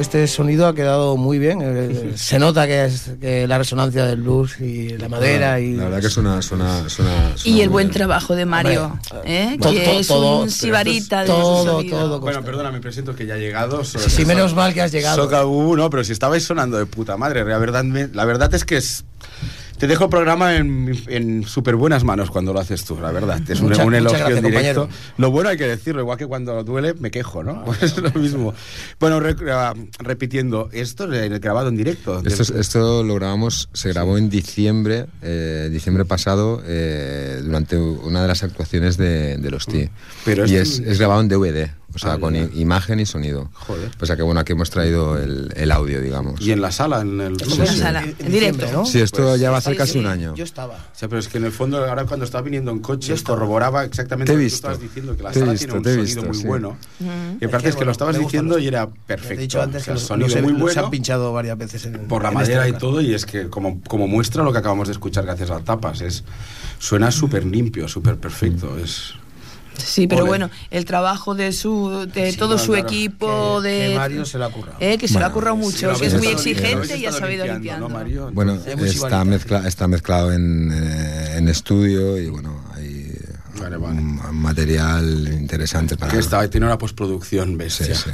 Este 0.00 0.26
sonido 0.26 0.66
ha 0.66 0.74
quedado 0.74 1.16
muy 1.16 1.38
bien. 1.38 1.58
Eh, 1.62 2.12
Se 2.16 2.38
nota 2.38 2.66
que 2.66 2.84
es 2.86 3.10
que 3.20 3.46
la 3.46 3.58
resonancia 3.58 4.04
del 4.06 4.22
blues 4.22 4.60
y 4.60 4.96
la 4.98 5.08
madera 5.08 5.60
y 5.60 5.74
La 5.74 5.84
verdad 5.84 6.00
que 6.00 6.10
suena, 6.10 6.42
suena, 6.42 6.88
suena, 6.88 7.36
suena 7.36 7.56
Y 7.58 7.60
el 7.60 7.68
buen 7.68 7.88
bien. 7.88 7.94
trabajo 7.94 8.34
de 8.34 8.46
Mario, 8.46 8.98
Hombre, 9.12 9.52
¿eh? 9.52 9.56
todo- 9.60 9.72
que 9.72 9.80
todo- 9.84 10.00
es 10.00 10.06
todo- 10.08 10.42
un 10.42 10.50
sibarita 10.50 11.20
de 11.20 11.26
todo, 11.28 11.64
su 11.64 11.70
sonido. 11.70 11.98
todo. 11.98 12.20
Bueno, 12.20 12.42
perdona, 12.42 12.70
me 12.72 12.80
presento 12.80 13.14
que 13.14 13.26
ya 13.26 13.36
he 13.36 13.40
llegado. 13.40 13.84
So- 13.84 13.98
Sí, 13.98 14.24
menos 14.24 14.54
mal 14.54 14.74
que 14.74 14.82
has 14.82 14.92
llegado. 14.92 15.16
Soca 15.22 15.42
no, 15.42 15.90
pero 15.90 16.02
si 16.04 16.12
estabais 16.12 16.42
sonando 16.44 16.76
de 16.78 16.86
puta 16.86 17.16
madre, 17.16 17.44
la 17.44 17.58
verdad, 17.58 17.84
me- 17.84 18.08
la 18.08 18.24
verdad 18.24 18.52
es 18.54 18.64
que 18.64 18.76
es... 18.78 19.04
Te 19.80 19.86
dejo 19.86 20.04
el 20.04 20.10
programa 20.10 20.56
en, 20.56 20.92
en 21.08 21.42
súper 21.44 21.74
buenas 21.74 22.04
manos 22.04 22.30
cuando 22.30 22.52
lo 22.52 22.60
haces 22.60 22.84
tú, 22.84 22.98
la 23.00 23.10
verdad. 23.12 23.40
Es 23.48 23.60
un, 23.60 23.72
elogio 23.72 23.88
gracias, 23.90 24.28
en 24.28 24.44
directo. 24.44 24.82
compañero. 24.82 24.88
Lo 25.16 25.30
bueno 25.30 25.48
hay 25.48 25.56
que 25.56 25.66
decirlo, 25.66 26.02
igual 26.02 26.18
que 26.18 26.26
cuando 26.26 26.62
duele 26.64 26.92
me 26.94 27.10
quejo, 27.10 27.42
¿no? 27.42 27.64
Pues 27.64 27.82
es 27.82 27.96
lo 27.96 28.10
mismo. 28.12 28.52
Bueno, 29.00 29.20
re- 29.20 29.34
ah, 29.50 29.72
repitiendo, 29.98 30.68
esto 30.72 31.10
es 31.10 31.40
grabado 31.40 31.70
en 31.70 31.76
directo. 31.78 32.22
Esto, 32.24 32.42
es- 32.42 32.50
esto 32.50 33.02
lo 33.02 33.14
grabamos, 33.14 33.70
se 33.72 33.88
grabó 33.88 34.18
en 34.18 34.28
diciembre, 34.28 35.06
eh, 35.22 35.70
diciembre 35.72 36.04
pasado, 36.04 36.62
eh, 36.66 37.40
durante 37.42 37.78
una 37.78 38.20
de 38.20 38.28
las 38.28 38.42
actuaciones 38.42 38.98
de, 38.98 39.38
de 39.38 39.50
los 39.50 39.64
T. 39.66 39.90
Pero 40.26 40.44
y 40.46 40.56
es 40.56 40.98
grabado 40.98 41.22
en 41.22 41.28
DVD, 41.28 41.70
o 41.94 41.98
sea, 41.98 42.12
Ah, 42.12 42.18
con 42.18 42.34
imagen 42.36 43.00
y 43.00 43.06
sonido. 43.06 43.50
Joder. 43.54 43.90
O 44.00 44.06
sea 44.06 44.16
que 44.16 44.22
bueno, 44.22 44.40
aquí 44.40 44.52
hemos 44.52 44.70
traído 44.70 45.18
el, 45.18 45.52
el 45.56 45.70
audio, 45.72 46.00
digamos. 46.00 46.40
Y 46.40 46.52
en 46.52 46.60
la 46.60 46.70
sala, 46.72 47.00
en 47.00 47.20
el... 47.20 47.36
En 47.42 47.58
la 47.58 47.66
sala, 47.66 48.02
en 48.18 48.32
directo. 48.32 48.66
¿no? 48.72 48.84
Sí, 48.86 49.00
esto 49.00 49.22
Pues, 49.24 49.40
ya 49.40 49.50
va 49.50 49.56
a 49.56 49.58
hacer 49.58 49.72
sí, 49.74 49.78
casi 49.78 49.92
sí. 49.94 49.98
un 49.98 50.06
año. 50.06 50.34
Yo 50.34 50.44
estaba. 50.44 50.74
O 50.74 50.98
sea, 50.98 51.08
pero 51.08 51.18
es 51.18 51.28
que 51.28 51.38
en 51.38 51.44
el 51.44 51.52
fondo, 51.52 51.84
ahora 51.84 52.04
cuando 52.06 52.24
estaba 52.24 52.42
viniendo 52.42 52.70
en 52.70 52.78
coche, 52.80 53.14
corroboraba 53.22 53.84
exactamente 53.84 54.32
lo 54.32 54.38
que 54.38 54.48
tú 54.48 54.54
estabas 54.54 54.80
diciendo, 54.80 55.16
que 55.16 55.22
la 55.22 55.30
Te 55.32 55.40
sala 55.40 55.52
visto, 55.52 55.66
tiene 55.66 55.78
un 55.78 55.84
sonido 55.84 56.02
visto, 56.04 56.22
muy 56.24 56.36
sí. 56.36 56.46
bueno. 56.46 56.76
Y 57.40 57.44
Es 57.44 57.48
aparte 57.48 57.62
que, 57.64 57.68
es 57.68 57.74
que 57.74 57.78
bueno, 57.78 57.84
lo 57.86 57.92
estabas 57.92 58.18
diciendo 58.18 58.54
los- 58.56 58.62
y 58.64 58.68
era 58.68 58.88
perfecto. 58.88 59.34
he 59.34 59.36
dicho 59.38 59.62
antes 59.62 59.82
O 59.82 59.84
sea, 59.84 59.94
que 59.94 60.00
los, 60.00 60.06
sonido 60.06 60.28
los 60.28 60.42
muy 60.42 60.52
los 60.52 60.60
bueno 60.62 60.84
han 60.84 60.90
pinchado 60.90 61.32
varias 61.32 61.58
veces 61.58 61.86
en, 61.86 61.92
por 62.08 62.22
la 62.22 62.28
en 62.28 62.34
madera 62.34 62.66
este 62.66 62.76
y 62.76 62.80
todo, 62.80 63.00
y 63.00 63.14
es 63.14 63.26
que 63.26 63.48
como, 63.48 63.80
como 63.82 64.06
muestra 64.08 64.42
lo 64.44 64.52
que 64.52 64.58
acabamos 64.58 64.88
de 64.88 64.92
escuchar 64.92 65.24
gracias 65.24 65.50
a 65.50 65.60
Tapas, 65.60 66.00
es 66.02 66.24
suena 66.78 67.10
súper 67.10 67.44
limpio, 67.44 67.88
súper 67.88 68.16
perfecto. 68.16 68.78
Es, 68.78 69.14
Sí, 69.80 70.06
pero 70.06 70.22
Ole. 70.22 70.28
bueno, 70.28 70.50
el 70.70 70.84
trabajo 70.84 71.34
de 71.34 71.52
su 71.52 72.06
de 72.12 72.32
Sí, 72.32 72.38
todo 72.38 72.54
no, 72.54 72.58
su 72.58 72.72
claro. 72.72 72.86
equipo 72.88 73.60
Que- 73.62 73.68
de 73.68 73.88
que 73.90 73.94
Mario 73.96 74.24
se 74.24 74.38
lo 74.38 74.44
ha 74.46 74.50
currado. 74.52 74.76
eh, 74.80 74.98
que 74.98 75.08
se 75.08 75.18
lo 75.18 75.26
ha 75.26 75.32
currado 75.32 75.56
mucho, 75.56 75.92
que 75.98 76.06
es 76.06 76.14
muy 76.14 76.28
exigente 76.28 76.96
y 76.96 77.06
ha 77.06 77.12
sabido 77.12 77.44
limpiando, 77.46 77.88
limpiando. 77.88 77.88
¿no, 77.88 77.94
Mario? 77.94 78.30
Bueno, 78.32 78.54
está, 78.84 79.24
mezcla, 79.24 79.66
está 79.66 79.88
mezclado 79.88 80.32
en, 80.32 80.70
eh, 80.72 81.36
en 81.38 81.48
estudio 81.48 82.18
y 82.18 82.28
bueno, 82.28 82.62
hay 82.74 83.10
Vale, 83.60 83.76
vale. 83.76 83.98
un 84.00 84.36
material 84.36 85.28
interesante 85.32 85.96
para... 85.96 86.10
que 86.12 86.18
está, 86.18 86.48
tiene 86.48 86.66
una 86.66 86.78
postproducción 86.78 87.58
bestia. 87.58 87.94
sí. 87.94 88.10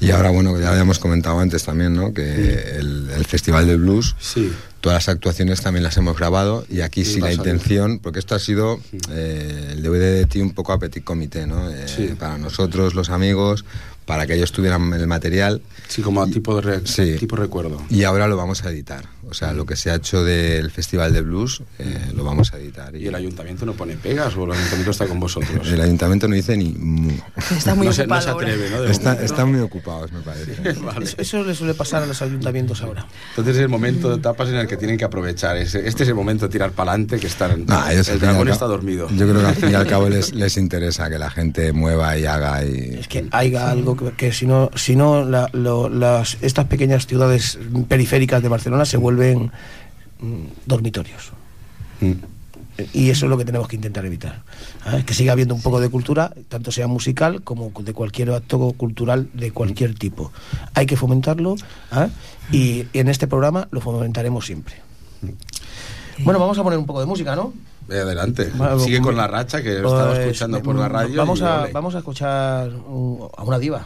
Y 0.00 0.10
ahora, 0.10 0.30
bueno, 0.30 0.58
ya 0.58 0.70
habíamos 0.70 0.98
comentado 0.98 1.38
antes 1.40 1.64
también, 1.64 1.94
¿no? 1.94 2.14
Que 2.14 2.76
el, 2.78 3.10
el 3.14 3.24
Festival 3.26 3.66
del 3.66 3.78
Blues, 3.78 4.16
Sí. 4.18 4.50
Todas 4.80 4.96
las 4.96 5.08
actuaciones 5.08 5.60
también 5.60 5.82
las 5.82 5.96
hemos 5.96 6.16
grabado 6.18 6.64
y 6.68 6.80
aquí 6.80 7.04
Sí, 7.04 7.14
sí 7.14 7.20
la 7.20 7.32
intención, 7.32 7.98
porque 7.98 8.18
esto 8.18 8.34
ha 8.34 8.38
sido 8.38 8.80
eh, 9.10 9.70
el 9.72 9.82
DVD 9.82 10.14
de 10.14 10.26
ti 10.26 10.40
un 10.40 10.52
poco 10.52 10.72
a 10.72 10.78
petit 10.78 11.04
comité, 11.04 11.46
¿no? 11.46 11.68
Eh, 11.70 11.86
Sí. 11.88 12.14
Para 12.18 12.38
nosotros, 12.38 12.94
los 12.94 13.10
amigos, 13.10 13.64
para 14.06 14.26
que 14.26 14.34
ellos 14.34 14.50
tuvieran 14.52 14.92
el 14.92 15.06
material 15.06 15.62
Sí, 15.88 16.02
como 16.02 16.22
a 16.22 16.26
tipo, 16.26 16.54
de 16.56 16.60
re- 16.62 16.80
Sí. 16.86 17.16
tipo 17.18 17.36
recuerdo. 17.36 17.82
y 17.90 18.04
ahora 18.04 18.26
lo 18.28 18.36
vamos 18.36 18.64
a 18.64 18.70
editar. 18.70 19.04
O 19.28 19.34
sea, 19.34 19.52
lo 19.52 19.64
que 19.66 19.76
se 19.76 19.90
ha 19.90 19.94
hecho 19.96 20.24
del 20.24 20.70
Festival 20.72 21.12
de 21.12 21.20
Blues 21.20 21.62
eh, 21.78 22.10
lo 22.16 22.24
vamos 22.24 22.52
a 22.52 22.58
editar. 22.58 22.94
¿Y 22.96 23.06
el 23.06 23.14
ayuntamiento 23.14 23.64
no 23.64 23.74
pone 23.74 23.94
pegas 23.96 24.34
o 24.36 24.44
el 24.44 24.52
ayuntamiento 24.52 24.90
está 24.90 25.06
con 25.06 25.20
vosotros? 25.20 25.68
el 25.68 25.80
ayuntamiento 25.80 26.26
no 26.26 26.34
dice 26.34 26.56
ni. 26.56 27.20
Está 27.56 27.76
muy 27.76 27.86
no, 27.86 27.92
se, 27.92 28.06
no 28.06 28.14
ocupado 28.16 28.22
se 28.22 28.30
atreve, 28.30 28.70
¿no? 28.70 28.84
Está- 28.84 29.22
están 29.22 29.50
muy 29.52 29.60
ocupados, 29.60 30.10
me 30.10 30.20
parece. 30.20 30.72
Vale. 30.80 31.04
Eso, 31.04 31.16
eso 31.18 31.44
le 31.44 31.54
suele 31.54 31.74
pasar 31.74 32.02
a 32.02 32.06
los 32.06 32.20
ayuntamientos 32.22 32.82
ahora. 32.82 33.06
Entonces 33.30 33.56
es 33.56 33.62
el 33.62 33.68
momento 33.68 34.10
de 34.16 34.20
tapas 34.20 34.48
en 34.48 34.56
el 34.56 34.66
que 34.70 34.76
tienen 34.76 34.96
que 34.96 35.04
aprovechar. 35.04 35.56
Ese- 35.56 35.86
Este 35.86 36.04
es 36.04 36.08
el 36.08 36.14
momento 36.14 36.46
de 36.46 36.52
tirar 36.52 36.70
para 36.70 36.92
adelante 36.92 37.18
que 37.18 37.26
están. 37.26 37.50
El 37.50 37.66
dragón 37.66 38.42
cabo- 38.44 38.50
está 38.50 38.66
dormido. 38.66 39.08
Yo 39.10 39.28
creo 39.28 39.40
que 39.40 39.46
al 39.46 39.54
fin 39.56 39.70
y 39.70 39.74
al 39.74 39.86
cabo 39.94 40.08
les, 40.08 40.32
les 40.32 40.56
interesa 40.56 41.10
que 41.10 41.18
la 41.18 41.28
gente 41.30 41.72
mueva 41.72 42.16
y 42.16 42.24
haga 42.24 42.64
y... 42.64 42.98
Es 43.00 43.08
que 43.08 43.26
haya 43.32 43.70
algo 43.70 43.96
que, 43.96 44.12
que 44.12 44.32
si 44.32 44.46
no, 44.46 44.70
si 44.76 44.96
no 44.96 45.24
la- 45.24 45.50
lo- 45.52 45.88
las, 45.88 46.38
estas 46.40 46.66
pequeñas 46.66 47.06
ciudades 47.06 47.58
periféricas 47.88 48.42
de 48.42 48.48
Barcelona 48.48 48.84
se 48.84 48.96
vuelven 48.96 49.50
mm, 50.20 50.44
dormitorios. 50.66 51.32
Mm. 52.00 52.12
Y 52.92 53.10
eso 53.10 53.26
es 53.26 53.30
lo 53.30 53.38
que 53.38 53.44
tenemos 53.44 53.68
que 53.68 53.76
intentar 53.76 54.04
evitar. 54.04 54.42
¿eh? 54.86 55.02
Que 55.06 55.14
siga 55.14 55.32
habiendo 55.32 55.54
un 55.54 55.62
poco 55.62 55.80
de 55.80 55.88
cultura, 55.88 56.32
tanto 56.48 56.70
sea 56.72 56.86
musical 56.86 57.42
como 57.42 57.72
de 57.80 57.92
cualquier 57.92 58.30
acto 58.30 58.72
cultural 58.76 59.28
de 59.34 59.52
cualquier 59.52 59.94
tipo. 59.94 60.32
Hay 60.74 60.86
que 60.86 60.96
fomentarlo 60.96 61.56
¿eh? 61.92 62.08
y 62.52 62.86
en 62.92 63.08
este 63.08 63.26
programa 63.26 63.68
lo 63.70 63.80
fomentaremos 63.80 64.46
siempre. 64.46 64.76
Bueno, 66.18 66.38
vamos 66.38 66.58
a 66.58 66.62
poner 66.62 66.78
un 66.78 66.86
poco 66.86 67.00
de 67.00 67.06
música, 67.06 67.34
¿no? 67.34 67.52
Ve 67.88 68.00
adelante. 68.00 68.50
Bueno, 68.54 68.78
Sigue 68.78 69.00
con 69.00 69.16
la 69.16 69.26
racha 69.26 69.62
que 69.62 69.78
lo 69.78 69.88
estaba 69.88 70.10
pues, 70.10 70.20
escuchando 70.20 70.62
por 70.62 70.76
la 70.76 70.88
mm, 70.88 70.92
radio. 70.92 71.16
Vamos 71.16 71.42
a, 71.42 71.66
vamos 71.72 71.94
a 71.94 71.98
escuchar 71.98 72.70
a 72.70 73.42
una 73.42 73.58
diva, 73.58 73.84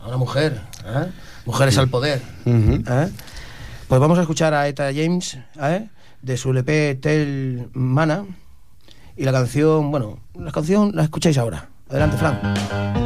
a 0.00 0.08
una 0.08 0.16
mujer. 0.16 0.60
¿eh? 0.86 1.06
Mujeres 1.44 1.76
al 1.76 1.88
poder. 1.88 2.22
¿eh? 2.46 3.08
Pues 3.88 4.00
vamos 4.00 4.18
a 4.18 4.22
escuchar 4.22 4.54
a 4.54 4.66
Eta 4.66 4.90
James 4.94 5.36
¿eh? 5.60 5.88
De 6.24 6.36
su 6.36 6.50
LP 6.50 6.96
Tel 6.96 7.68
Mana. 7.72 8.24
Y 9.16 9.24
la 9.24 9.32
canción, 9.32 9.90
bueno, 9.90 10.18
la 10.34 10.50
canción 10.50 10.92
la 10.94 11.04
escucháis 11.04 11.38
ahora. 11.38 11.68
Adelante, 11.88 12.16
Fran. 12.16 13.03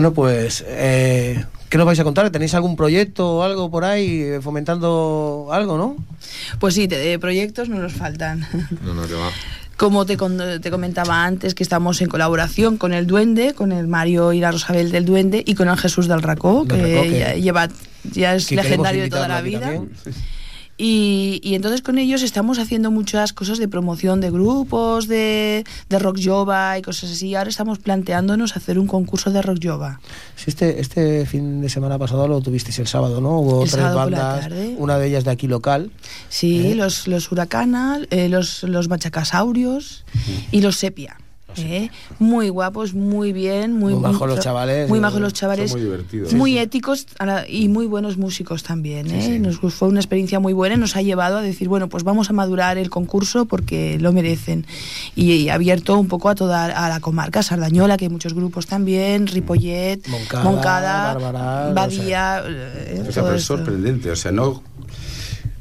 Bueno, 0.00 0.14
pues, 0.14 0.64
eh, 0.66 1.44
¿qué 1.68 1.76
nos 1.76 1.86
vais 1.86 2.00
a 2.00 2.04
contar? 2.04 2.30
¿Tenéis 2.30 2.54
algún 2.54 2.74
proyecto 2.74 3.36
o 3.36 3.42
algo 3.42 3.70
por 3.70 3.84
ahí 3.84 4.22
eh, 4.22 4.40
fomentando 4.40 5.48
algo, 5.52 5.76
no? 5.76 5.94
Pues 6.58 6.72
sí, 6.72 6.88
te- 6.88 6.96
de 6.96 7.18
proyectos 7.18 7.68
no 7.68 7.76
nos 7.80 7.92
faltan. 7.92 8.46
No, 8.82 8.94
no, 8.94 9.06
que 9.06 9.12
va. 9.12 9.28
Como 9.76 10.06
te, 10.06 10.16
te 10.16 10.70
comentaba 10.70 11.26
antes, 11.26 11.54
que 11.54 11.62
estamos 11.62 12.00
en 12.00 12.08
colaboración 12.08 12.78
con 12.78 12.94
el 12.94 13.06
Duende, 13.06 13.52
con 13.52 13.72
el 13.72 13.88
Mario 13.88 14.32
y 14.32 14.40
la 14.40 14.52
Rosabel 14.52 14.90
del 14.90 15.04
Duende 15.04 15.42
y 15.46 15.54
con 15.54 15.68
el 15.68 15.76
Jesús 15.76 16.08
del 16.08 16.22
Racó, 16.22 16.64
Del 16.64 16.78
que, 16.80 16.94
Racó, 16.94 17.02
que- 17.10 17.18
ya, 17.18 17.34
lleva, 17.34 17.68
ya 18.10 18.34
es 18.36 18.50
legendario 18.52 19.02
de 19.02 19.10
toda 19.10 19.28
la 19.28 19.42
vida. 19.42 19.60
también. 19.60 19.90
Y, 20.82 21.42
y 21.44 21.56
entonces 21.56 21.82
con 21.82 21.98
ellos 21.98 22.22
estamos 22.22 22.58
haciendo 22.58 22.90
muchas 22.90 23.34
cosas 23.34 23.58
de 23.58 23.68
promoción 23.68 24.22
de 24.22 24.30
grupos, 24.30 25.08
de, 25.08 25.66
de 25.90 25.98
rock 25.98 26.16
yoga 26.16 26.78
y 26.78 26.80
cosas 26.80 27.10
así. 27.10 27.34
Ahora 27.34 27.50
estamos 27.50 27.78
planteándonos 27.78 28.56
hacer 28.56 28.78
un 28.78 28.86
concurso 28.86 29.30
de 29.30 29.42
rock 29.42 29.58
yoga. 29.58 30.00
Sí, 30.36 30.44
este, 30.46 30.80
este 30.80 31.26
fin 31.26 31.60
de 31.60 31.68
semana 31.68 31.98
pasado 31.98 32.26
lo 32.26 32.40
tuvisteis 32.40 32.78
el 32.78 32.86
sábado, 32.86 33.20
¿no? 33.20 33.40
Hubo 33.40 33.64
El 33.64 33.70
tres 33.70 33.92
bandas, 33.92 34.48
una 34.78 34.96
de 34.96 35.08
ellas 35.08 35.24
de 35.24 35.32
aquí 35.32 35.48
local. 35.48 35.90
Sí, 36.30 36.68
¿Eh? 36.68 36.74
los, 36.74 37.06
los 37.08 37.30
huracana, 37.30 38.00
eh, 38.08 38.30
los, 38.30 38.62
los 38.62 38.88
machacasaurios 38.88 40.06
y 40.50 40.62
los 40.62 40.76
sepia. 40.76 41.18
¿Eh? 41.58 41.90
Muy 42.18 42.48
guapos, 42.48 42.94
muy 42.94 43.32
bien, 43.32 43.72
muy, 43.74 43.94
Muy 43.94 44.02
majos 44.02 44.28
los 44.28 44.40
chavales, 44.40 44.88
Muy 44.88 44.98
eh, 44.98 45.02
majos 45.02 45.20
los 45.20 45.32
chavales. 45.32 45.72
muy 45.72 45.80
divertidos. 45.82 46.32
Muy 46.34 46.50
Sí, 46.52 46.56
sí. 46.56 46.62
éticos 46.62 47.06
y 47.48 47.68
muy 47.68 47.86
buenos 47.86 48.16
músicos 48.16 48.62
también. 48.62 49.10
¿eh? 49.10 49.22
sí. 49.22 49.38
Nos 49.38 49.58
fue 49.74 49.88
una 49.88 50.00
experiencia 50.00 50.40
muy 50.40 50.52
buena 50.52 50.74
y 50.76 50.78
nos 50.78 50.96
ha 50.96 51.02
llevado 51.02 51.38
a 51.38 51.42
decir, 51.42 51.68
bueno, 51.68 51.88
pues 51.88 52.04
vamos 52.04 52.30
a 52.30 52.32
madurar 52.32 52.78
el 52.78 52.90
concurso 52.90 53.44
porque 53.46 53.98
lo 54.00 54.12
merecen. 54.12 54.66
Y, 55.16 55.32
y 55.32 55.48
abierto 55.50 55.98
un 55.98 56.08
poco 56.08 56.28
a 56.28 56.34
toda 56.34 56.64
a 56.66 56.88
la 56.88 57.00
comarca, 57.00 57.42
Sardañola, 57.42 57.96
que 57.96 58.06
hay 58.06 58.10
muchos 58.10 58.34
grupos 58.34 58.66
también, 58.66 59.26
Ripollet, 59.26 60.06
Moncada, 60.08 60.44
Moncada, 60.44 61.14
Barbaral, 61.14 61.74
Badía. 61.74 62.42
eh, 62.46 62.98
O 63.00 63.04
sea, 63.04 63.14
todo 63.14 63.24
pero 63.24 63.36
es 63.36 63.44
sorprendente. 63.44 64.10
O 64.10 64.16
sea, 64.16 64.32
no, 64.32 64.62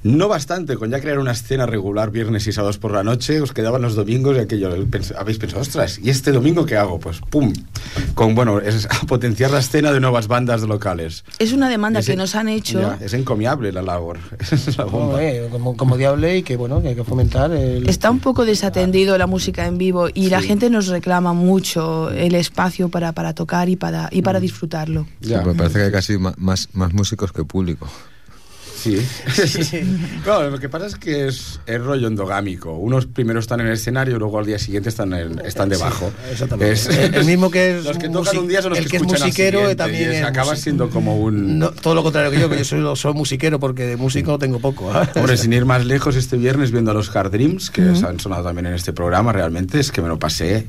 no 0.03 0.27
bastante 0.27 0.77
con 0.77 0.89
ya 0.91 0.99
crear 1.01 1.19
una 1.19 1.31
escena 1.31 1.65
regular 1.65 2.09
viernes 2.11 2.47
y 2.47 2.51
sábados 2.53 2.77
por 2.77 2.93
la 2.93 3.03
noche, 3.03 3.41
os 3.41 3.51
quedaban 3.53 3.81
los 3.81 3.95
domingos 3.95 4.37
y 4.37 4.39
aquello. 4.39 4.71
pens- 4.87 5.13
Habéis 5.17 5.37
pensado, 5.39 5.61
ostras, 5.61 5.99
¿y 6.01 6.09
este 6.09 6.31
domingo 6.31 6.65
qué 6.65 6.77
hago? 6.77 6.99
Pues 6.99 7.19
pum. 7.19 7.51
Con, 8.15 8.33
bueno, 8.35 8.59
es 8.59 8.85
a 8.89 9.05
potenciar 9.07 9.51
la 9.51 9.59
escena 9.59 9.91
de 9.91 9.99
nuevas 9.99 10.27
bandas 10.27 10.61
locales. 10.61 11.25
Es 11.39 11.51
una 11.53 11.69
demanda 11.69 11.99
Es 11.99 12.05
que 12.05 12.13
en- 12.13 12.19
nos 12.19 12.35
han 12.35 12.47
hecho. 12.49 12.79
Ya, 12.79 12.97
es 13.01 13.13
encomiable 13.13 13.71
la 13.71 13.81
labor. 13.81 14.19
es 14.39 14.77
la 14.77 14.85
bomba. 14.85 14.99
Como, 15.13 15.19
eh, 15.19 15.47
como, 15.51 15.75
como 15.77 15.97
Diable 15.97 16.37
y 16.37 16.43
que 16.43 16.55
bueno, 16.55 16.81
que 16.81 16.89
hay 16.89 16.95
que 16.95 17.03
fomentar 17.03 17.51
el... 17.51 17.87
Está 17.89 18.09
un 18.09 18.19
poco 18.19 18.45
desatendido 18.45 19.17
la 19.17 19.27
música 19.27 19.65
en 19.67 19.77
vivo 19.77 20.07
y 20.13 20.29
la 20.29 20.41
gente 20.41 20.69
nos 20.69 20.87
reclama 20.87 21.33
mucho 21.33 22.09
el 22.11 22.35
espacio 22.35 22.89
para, 22.89 23.11
para 23.11 23.33
tocar 23.33 23.67
y 23.69 23.75
para, 23.75 24.07
y 24.11 24.21
Mm. 24.21 24.23
para 24.23 24.39
disfrutarlo. 24.39 25.07
Ya. 25.21 25.39
Sí, 25.39 25.43
pues 25.43 25.57
parece 25.57 25.79
que 25.79 25.85
hay 25.85 25.91
casi 25.91 26.17
más, 26.17 26.69
más 26.73 26.93
músicos 26.93 27.31
que 27.31 27.43
público. 27.43 27.87
Sí. 28.81 28.97
Claro, 30.23 30.49
lo 30.49 30.59
que 30.59 30.69
pasa 30.69 30.85
es 30.87 30.95
que 30.95 31.27
es, 31.27 31.59
es 31.65 31.81
rollo 31.81 32.07
endogámico. 32.07 32.73
Unos 32.75 33.05
primero 33.05 33.39
están 33.39 33.59
en 33.61 33.67
el 33.67 33.73
escenario, 33.73 34.17
luego 34.19 34.39
al 34.39 34.45
día 34.45 34.59
siguiente 34.59 34.89
están, 34.89 35.13
en- 35.13 35.39
están 35.45 35.69
debajo. 35.69 36.11
exactamente. 36.31 36.71
Es- 36.73 36.87
El- 36.87 37.15
el 37.15 37.25
mismo 37.25 37.49
que 37.51 37.77
es 37.79 37.83
los 37.85 37.97
que 37.97 38.09
tocan 38.09 38.37
un 38.37 38.47
día 38.47 38.61
son 38.61 38.69
los 38.71 38.79
el 38.79 38.85
que, 38.85 38.91
que 38.91 38.97
es 38.97 39.03
musiquero 39.03 39.75
también 39.75 40.11
es 40.11 40.23
acaba 40.23 40.55
siendo 40.55 40.89
como 40.89 41.17
un... 41.19 41.59
No, 41.59 41.71
todo 41.71 41.95
lo 41.95 42.03
contrario 42.03 42.31
que 42.31 42.39
yo, 42.39 42.49
que 42.49 42.57
yo 42.57 42.63
soy, 42.65 42.95
soy 42.95 43.13
musiquero 43.13 43.59
porque 43.59 43.83
de 43.85 43.97
músico 43.97 44.37
tengo 44.39 44.59
poco. 44.59 44.91
¿eh? 44.93 45.07
Hombre, 45.15 45.37
sin 45.37 45.53
ir 45.53 45.65
más 45.65 45.85
lejos, 45.85 46.15
este 46.15 46.37
viernes 46.37 46.71
viendo 46.71 46.91
a 46.91 46.93
los 46.93 47.13
Hard 47.15 47.31
Dreams, 47.31 47.69
que 47.69 47.95
se 47.95 48.05
han 48.05 48.19
sonado 48.19 48.43
también 48.43 48.67
en 48.67 48.73
este 48.73 48.93
programa, 48.93 49.31
realmente 49.33 49.79
es 49.79 49.91
que 49.91 50.01
me 50.01 50.07
lo 50.07 50.19
pasé 50.19 50.67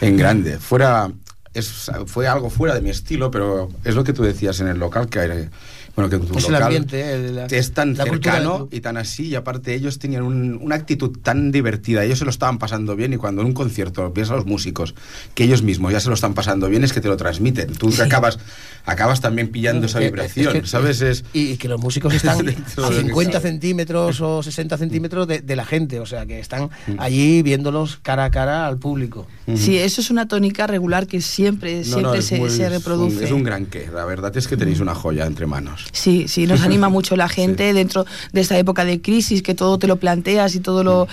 en 0.00 0.16
grande. 0.16 0.58
Fuera, 0.58 1.10
es, 1.54 1.90
fue 2.06 2.26
algo 2.28 2.50
fuera 2.50 2.74
de 2.74 2.80
mi 2.80 2.90
estilo, 2.90 3.30
pero 3.30 3.68
es 3.84 3.94
lo 3.94 4.04
que 4.04 4.12
tú 4.12 4.22
decías 4.22 4.60
en 4.60 4.68
el 4.68 4.78
local, 4.78 5.08
que 5.08 5.48
bueno, 5.94 6.08
que 6.10 6.18
tu 6.18 6.38
Es 6.38 6.46
el 6.46 6.52
local 6.52 6.62
ambiente, 6.64 7.12
el- 7.14 7.34
la- 7.36 7.46
es 7.46 7.72
tan 7.72 7.94
cercano 7.96 8.68
y 8.70 8.80
tan 8.80 8.96
así, 8.96 9.28
y 9.28 9.34
aparte 9.34 9.74
ellos 9.74 9.98
tenían 9.98 10.22
un- 10.22 10.58
una 10.62 10.74
actitud 10.74 11.18
tan 11.22 11.52
divertida, 11.52 12.04
ellos 12.04 12.18
se 12.18 12.24
lo 12.24 12.30
estaban 12.30 12.58
pasando 12.58 12.96
bien, 12.96 13.12
y 13.12 13.16
cuando 13.16 13.42
en 13.42 13.48
un 13.48 13.52
concierto 13.54 14.10
ves 14.12 14.30
a 14.30 14.36
los 14.36 14.46
músicos 14.46 14.94
que 15.34 15.44
ellos 15.44 15.62
mismos 15.62 15.92
ya 15.92 16.00
se 16.00 16.08
lo 16.08 16.14
están 16.14 16.34
pasando 16.34 16.68
bien, 16.68 16.82
es 16.84 16.92
que 16.92 17.00
te 17.00 17.08
lo 17.08 17.16
transmiten. 17.16 17.72
Tú 17.74 17.90
acabas, 18.02 18.38
acabas 18.86 19.20
también 19.20 19.48
pillando 19.48 19.86
esa 19.86 19.98
Que- 19.98 20.06
vibración, 20.06 20.56
es 20.56 20.62
que- 20.62 20.68
¿sabes? 20.68 21.00
Es, 21.02 21.24
Y 21.32 21.56
que 21.56 21.68
los 21.68 21.80
músicos 21.80 22.14
están 22.14 22.38
a 22.40 22.42
de 22.42 22.56
lo 22.76 22.88
que 22.88 22.96
50 23.02 23.32
cabe. 23.38 23.48
centímetros 23.50 24.20
o 24.20 24.42
60 24.42 24.78
centímetros 24.78 25.26
de, 25.28 25.40
de 25.40 25.56
la 25.56 25.64
gente, 25.64 26.00
o 26.00 26.06
sea 26.06 26.24
que 26.26 26.38
están 26.40 26.70
allí 26.98 27.42
viéndolos 27.42 27.98
cara 28.02 28.24
a 28.24 28.30
cara 28.30 28.66
al 28.66 28.78
público. 28.78 29.26
Sí, 29.56 29.76
eso 29.78 30.00
es 30.00 30.10
una 30.10 30.26
tónica 30.28 30.66
regular 30.66 31.06
que 31.06 31.20
siempre, 31.20 31.84
siempre 31.84 32.02
no, 32.18 32.22
se, 32.22 32.38
muy- 32.38 32.48
se 32.50 32.62
es 32.64 32.68
un- 32.70 32.76
reproduce. 32.78 33.24
Es 33.24 33.30
un, 33.30 33.42
gran 33.42 33.66
qué. 33.66 33.88
La 33.92 34.04
verdad 34.04 34.34
es 34.36 34.48
que 34.48 34.56
tenéis 34.56 34.80
una 34.80 34.94
joya 34.94 35.26
entre 35.26 35.46
manos. 35.46 35.81
Sí, 35.90 36.26
sí, 36.28 36.46
nos 36.46 36.60
anima 36.62 36.88
mucho 36.88 37.16
la 37.16 37.28
gente 37.28 37.72
dentro 37.72 38.06
de 38.32 38.40
esta 38.40 38.56
época 38.58 38.84
de 38.84 39.00
crisis, 39.00 39.42
que 39.42 39.54
todo 39.54 39.78
te 39.78 39.86
lo 39.86 39.96
planteas 39.96 40.54
y 40.54 40.60
todo 40.60 40.84
lo... 40.84 41.08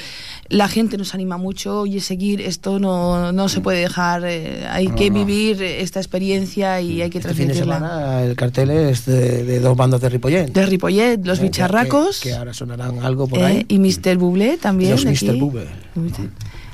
La 0.49 0.67
gente 0.67 0.97
nos 0.97 1.13
anima 1.13 1.37
mucho 1.37 1.85
y 1.85 1.99
seguir 1.99 2.41
esto 2.41 2.79
no, 2.79 3.31
no 3.31 3.49
se 3.49 3.61
puede 3.61 3.81
dejar, 3.81 4.23
eh, 4.25 4.65
hay 4.67 4.87
que 4.87 5.11
vivir 5.11 5.61
esta 5.61 5.99
experiencia 5.99 6.81
y 6.81 7.03
hay 7.03 7.11
que 7.11 7.19
Este 7.19 7.35
fin 7.35 7.49
de 7.49 7.53
transmitirla. 7.53 7.75
semana 7.75 8.23
el 8.23 8.35
cartel 8.35 8.71
es 8.71 9.05
de, 9.05 9.43
de 9.43 9.59
dos 9.59 9.77
bandas 9.77 10.01
de 10.01 10.09
Ripollet. 10.09 10.47
De 10.51 10.65
Ripollet, 10.65 11.19
los 11.23 11.37
Eh, 11.39 11.43
bicharracos 11.43 12.19
Que, 12.21 12.29
que 12.29 12.35
ahora 12.35 12.53
sonarán 12.55 12.97
algo 13.05 13.27
por 13.27 13.37
eh, 13.39 13.45
ahí. 13.45 13.65
y 13.67 13.77
Mr. 13.77 14.17
Bublé 14.17 14.57
también. 14.57 14.89
Los 14.91 15.03
de 15.03 15.11
Mr. 15.11 15.29
aquí. 15.29 15.39
Bublé. 15.39 15.67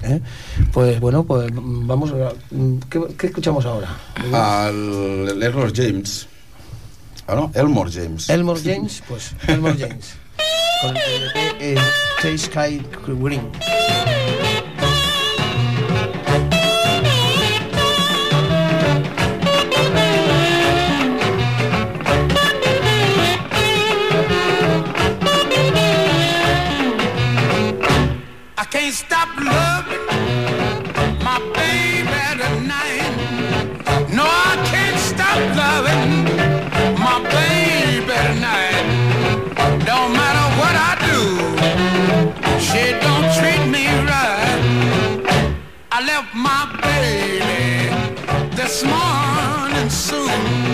¿eh? 0.04 0.22
Pues 0.72 1.00
bueno, 1.02 1.26
pues 1.26 1.52
mm, 1.52 1.86
vamos 1.88 2.12
a... 2.12 2.32
mm, 2.56 2.78
¿Qué, 2.90 3.02
qué 3.18 3.28
escuchamos 3.28 3.66
ahora? 3.66 3.90
Al 4.32 5.42
Elmore 5.44 5.72
James. 5.76 6.28
¿Ah, 7.28 7.36
no? 7.36 7.52
Elmore 7.54 7.92
James. 7.92 8.30
Elmore 8.30 8.62
James, 8.64 9.02
pues 9.08 9.34
Elmore 9.48 9.76
James. 9.78 10.16
Con 10.82 10.96
el 10.96 11.04
TLP 11.34 11.62
es 11.62 11.80
Chase 12.22 12.38
Sky 12.38 12.86
Green. 13.08 13.52
Morning 48.84 49.90
soon. 49.90 50.65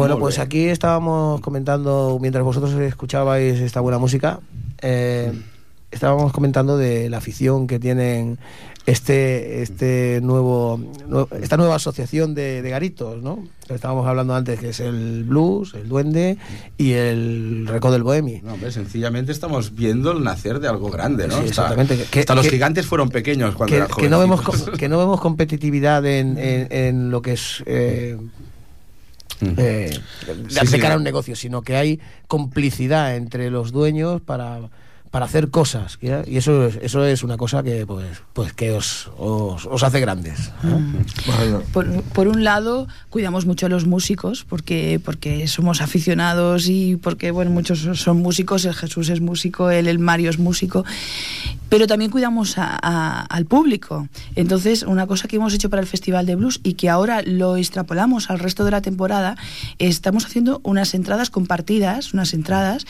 Bueno, 0.00 0.18
pues 0.18 0.38
aquí 0.38 0.64
estábamos 0.66 1.40
comentando, 1.40 2.18
mientras 2.20 2.44
vosotros 2.44 2.72
escuchabais 2.74 3.60
esta 3.60 3.80
buena 3.80 3.98
música, 3.98 4.40
eh, 4.82 5.32
estábamos 5.90 6.32
comentando 6.32 6.76
de 6.76 7.08
la 7.10 7.18
afición 7.18 7.66
que 7.66 7.78
tienen 7.78 8.38
este 8.86 9.60
este 9.62 10.20
nuevo, 10.22 10.78
nue- 11.08 11.28
esta 11.42 11.56
nueva 11.58 11.74
asociación 11.76 12.34
de, 12.34 12.62
de 12.62 12.70
garitos, 12.70 13.22
¿no? 13.22 13.44
Estábamos 13.68 14.06
hablando 14.06 14.34
antes 14.34 14.58
que 14.58 14.70
es 14.70 14.80
el 14.80 15.22
blues, 15.24 15.74
el 15.74 15.88
duende 15.88 16.38
y 16.78 16.92
el 16.92 17.66
recodo 17.68 17.92
del 17.92 18.02
bohemi. 18.02 18.40
No, 18.42 18.54
hombre, 18.54 18.72
sencillamente 18.72 19.32
estamos 19.32 19.74
viendo 19.74 20.12
el 20.12 20.24
nacer 20.24 20.60
de 20.60 20.68
algo 20.68 20.90
grande, 20.90 21.28
¿no? 21.28 21.34
Sí, 21.34 21.40
Hasta- 21.40 21.48
exactamente. 21.72 22.04
Que- 22.10 22.20
hasta 22.20 22.34
los 22.34 22.46
que- 22.46 22.52
gigantes 22.52 22.86
fueron 22.86 23.10
pequeños 23.10 23.54
cuando 23.54 23.70
Que, 23.72 23.76
eran 23.76 23.88
que 23.90 24.08
no 24.08 24.18
vemos 24.18 24.40
que 24.78 24.88
no 24.88 24.98
vemos 24.98 25.20
competitividad 25.20 26.04
en, 26.06 26.38
en- 26.38 26.68
en 26.70 27.10
lo 27.10 27.20
que 27.20 27.32
es 27.34 27.62
eh, 27.66 28.16
eh, 29.42 29.90
de, 30.26 30.50
Sí, 30.50 30.60
de 30.60 30.66
sí. 30.66 30.78
cara 30.78 30.94
a 30.94 30.96
un 30.96 31.04
negocio, 31.04 31.34
sino 31.36 31.62
que 31.62 31.76
hay 31.76 32.00
complicidad 32.28 33.16
entre 33.16 33.50
los 33.50 33.72
dueños 33.72 34.20
para, 34.20 34.60
para 35.10 35.24
hacer 35.24 35.50
cosas 35.50 35.98
¿ya? 36.00 36.22
y 36.26 36.36
eso 36.36 36.66
es, 36.66 36.78
eso 36.82 37.04
es 37.04 37.22
una 37.24 37.36
cosa 37.36 37.62
que 37.64 37.84
pues 37.86 38.22
pues 38.32 38.52
que 38.52 38.70
os, 38.72 39.10
os, 39.18 39.66
os 39.66 39.82
hace 39.82 39.98
grandes 40.00 40.52
¿eh? 40.64 41.58
Por, 41.72 42.02
por 42.02 42.28
un 42.28 42.44
lado, 42.44 42.86
cuidamos 43.08 43.44
mucho 43.46 43.66
a 43.66 43.68
los 43.68 43.86
músicos 43.86 44.44
porque, 44.48 45.00
porque 45.04 45.46
somos 45.48 45.80
aficionados 45.80 46.68
y 46.68 46.96
porque 46.96 47.30
bueno, 47.30 47.50
muchos 47.50 47.80
son 47.98 48.18
músicos, 48.22 48.64
el 48.64 48.74
Jesús 48.74 49.08
es 49.08 49.20
músico, 49.20 49.70
el, 49.70 49.88
el 49.88 49.98
Mario 49.98 50.30
es 50.30 50.38
músico, 50.38 50.84
pero 51.68 51.86
también 51.86 52.10
cuidamos 52.10 52.58
a- 52.58 52.78
a- 52.80 53.22
al 53.22 53.46
público. 53.46 54.08
Entonces, 54.36 54.82
una 54.82 55.06
cosa 55.06 55.28
que 55.28 55.36
hemos 55.36 55.54
hecho 55.54 55.70
para 55.70 55.82
el 55.82 55.88
Festival 55.88 56.26
de 56.26 56.34
Blues 56.36 56.60
y 56.62 56.74
que 56.74 56.88
ahora 56.88 57.22
lo 57.24 57.56
extrapolamos 57.56 58.30
al 58.30 58.38
resto 58.38 58.64
de 58.64 58.70
la 58.72 58.80
temporada, 58.80 59.36
estamos 59.78 60.24
haciendo 60.26 60.60
unas 60.64 60.94
entradas 60.94 61.30
compartidas, 61.30 62.12
unas 62.14 62.34
entradas 62.34 62.86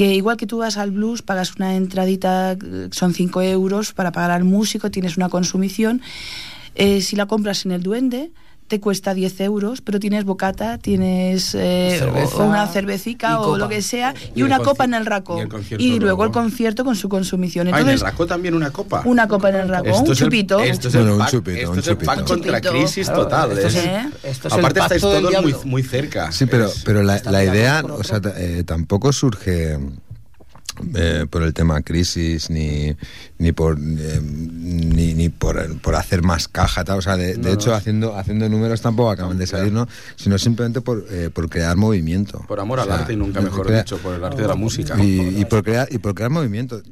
que 0.00 0.14
igual 0.14 0.38
que 0.38 0.46
tú 0.46 0.56
vas 0.56 0.78
al 0.78 0.92
blues, 0.92 1.20
pagas 1.20 1.56
una 1.56 1.76
entradita, 1.76 2.52
eh, 2.52 2.88
son 2.90 3.12
5 3.12 3.42
euros 3.42 3.92
para 3.92 4.12
pagar 4.12 4.30
al 4.30 4.44
músico, 4.44 4.90
tienes 4.90 5.18
una 5.18 5.28
consumición. 5.28 6.00
Eh, 6.74 7.02
si 7.02 7.16
la 7.16 7.26
compras 7.26 7.66
en 7.66 7.72
el 7.72 7.82
Duende, 7.82 8.30
te 8.70 8.78
cuesta 8.78 9.14
10 9.14 9.40
euros, 9.40 9.80
pero 9.80 9.98
tienes 9.98 10.24
bocata, 10.24 10.78
tienes 10.78 11.56
eh, 11.56 11.96
Cerveza 11.98 12.36
o 12.36 12.46
una 12.46 12.68
cervecica 12.68 13.40
o 13.40 13.46
copa. 13.46 13.58
lo 13.58 13.68
que 13.68 13.82
sea, 13.82 14.14
y, 14.32 14.42
una 14.44 14.60
copa 14.60 14.84
en 14.84 14.94
el 14.94 15.02
y 15.02 15.48
concierto 15.48 15.84
Y, 15.84 15.88
luego 15.98 16.04
luego. 16.04 16.24
el 16.26 16.30
concierto 16.30 16.84
con 16.84 16.94
su 16.94 17.08
consumición. 17.08 17.66
Ah, 17.66 17.70
en 17.70 17.74
el 17.74 17.80
Entonces, 17.80 18.02
racó 18.02 18.28
también 18.28 18.54
una 18.54 18.70
copa. 18.70 19.02
una 19.06 19.26
copa 19.26 19.48
en 19.48 19.56
el 19.56 19.68
raco, 19.68 19.98
un 19.98 20.14
chupito. 20.14 20.60
esto 20.60 20.86
es 20.86 20.94
el 20.94 21.08
un 21.08 21.18
pack, 21.18 22.24
contra 22.24 22.60
crisis 22.60 23.08
Claro, 23.08 23.24
total. 23.24 23.52
esto 23.58 23.66
es 23.66 23.74
¿eh? 23.74 24.08
esto 24.22 24.46
es 24.46 24.54
Aparte 24.54 24.78
estáis 24.78 25.02
todos 25.02 25.64
muy, 25.64 25.82
cerca. 25.82 26.30
Sí, 26.30 26.46
pero, 26.46 26.70
pero 26.84 27.02
la, 27.02 27.44
idea, 27.44 27.82
o 27.84 28.04
sea, 28.04 28.20
eh, 28.36 28.62
tampoco 28.64 29.12
surge 29.12 29.80
eh, 30.94 31.26
por 31.28 31.42
el 31.42 31.52
tema 31.54 31.80
crisis 31.82 32.50
ni 32.50 32.94
ni 33.38 33.52
por 33.52 33.78
eh, 33.78 34.20
ni, 34.22 35.14
ni 35.14 35.28
por, 35.28 35.80
por 35.80 35.94
hacer 35.94 36.22
más 36.22 36.48
caja 36.48 36.84
tal. 36.84 36.98
o 36.98 37.02
sea 37.02 37.16
de, 37.16 37.36
de 37.36 37.52
hecho 37.52 37.74
haciendo 37.74 38.16
haciendo 38.16 38.48
números 38.48 38.80
tampoco 38.80 39.10
acaban 39.10 39.38
de 39.38 39.46
salir 39.46 39.72
no 39.72 39.88
sino 40.16 40.38
simplemente 40.38 40.80
por, 40.80 41.04
eh, 41.10 41.30
por 41.32 41.48
crear 41.48 41.76
movimiento 41.76 42.44
Por 42.46 42.60
amor 42.60 42.78
O 42.78 42.82
al 42.82 42.88
sea, 42.88 42.96
arte 42.98 43.12
y 43.12 43.16
nunca 43.16 43.40
mejor 43.40 43.66
crea- 43.66 43.78
dicho, 43.82 43.98
por 43.98 44.14
el 44.14 44.24
arte 44.24 44.42
de 44.42 44.48
la 44.48 44.54
música. 44.54 45.02
y, 45.02 45.40
y 45.40 45.44
por 45.44 45.62
crear 45.62 45.88
y 45.90 45.98
por 45.98 46.14
crear 46.14 46.30
movimiento 46.30 46.82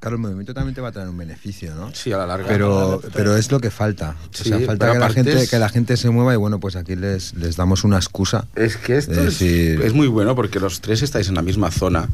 claro 0.00 0.16
el 0.16 0.22
movimiento 0.22 0.54
también 0.54 0.74
te 0.74 0.80
va 0.80 0.88
a 0.88 0.92
traer 0.92 1.08
un 1.08 1.16
beneficio 1.16 1.74
no 1.74 1.94
Sí, 1.94 2.12
a 2.12 2.18
la 2.18 2.26
larga. 2.26 2.46
pero 2.48 3.02
pero 3.12 3.36
es 3.36 3.50
lo 3.50 3.60
que 3.60 3.70
falta 3.70 4.16
Sí, 4.30 4.52
o 4.52 4.58
sea 4.58 4.66
falta 4.66 4.92
que 4.92 4.98
la 4.98 5.10
gente 5.10 5.42
es- 5.42 5.50
que 5.50 5.58
la 5.58 5.68
gente 5.68 5.96
se 5.96 6.10
mueva 6.10 6.32
y 6.34 6.36
bueno 6.36 6.60
pues 6.60 6.76
aquí 6.76 6.96
les 6.96 7.34
les 7.34 7.56
damos 7.56 7.84
una 7.84 7.96
excusa 7.96 8.46
Es 8.54 8.76
que 8.76 8.96
esto 8.98 9.12
Es 9.12 9.18
es, 9.18 9.24
decir- 9.40 9.82
es 9.82 9.92
muy 9.92 10.06
bueno 10.06 10.34
porque 10.36 10.60
los 10.60 10.80
tres 10.80 11.02
estáis 11.02 11.28
en 11.28 11.34
la 11.34 11.42
misma 11.42 11.70
zona. 11.70 12.08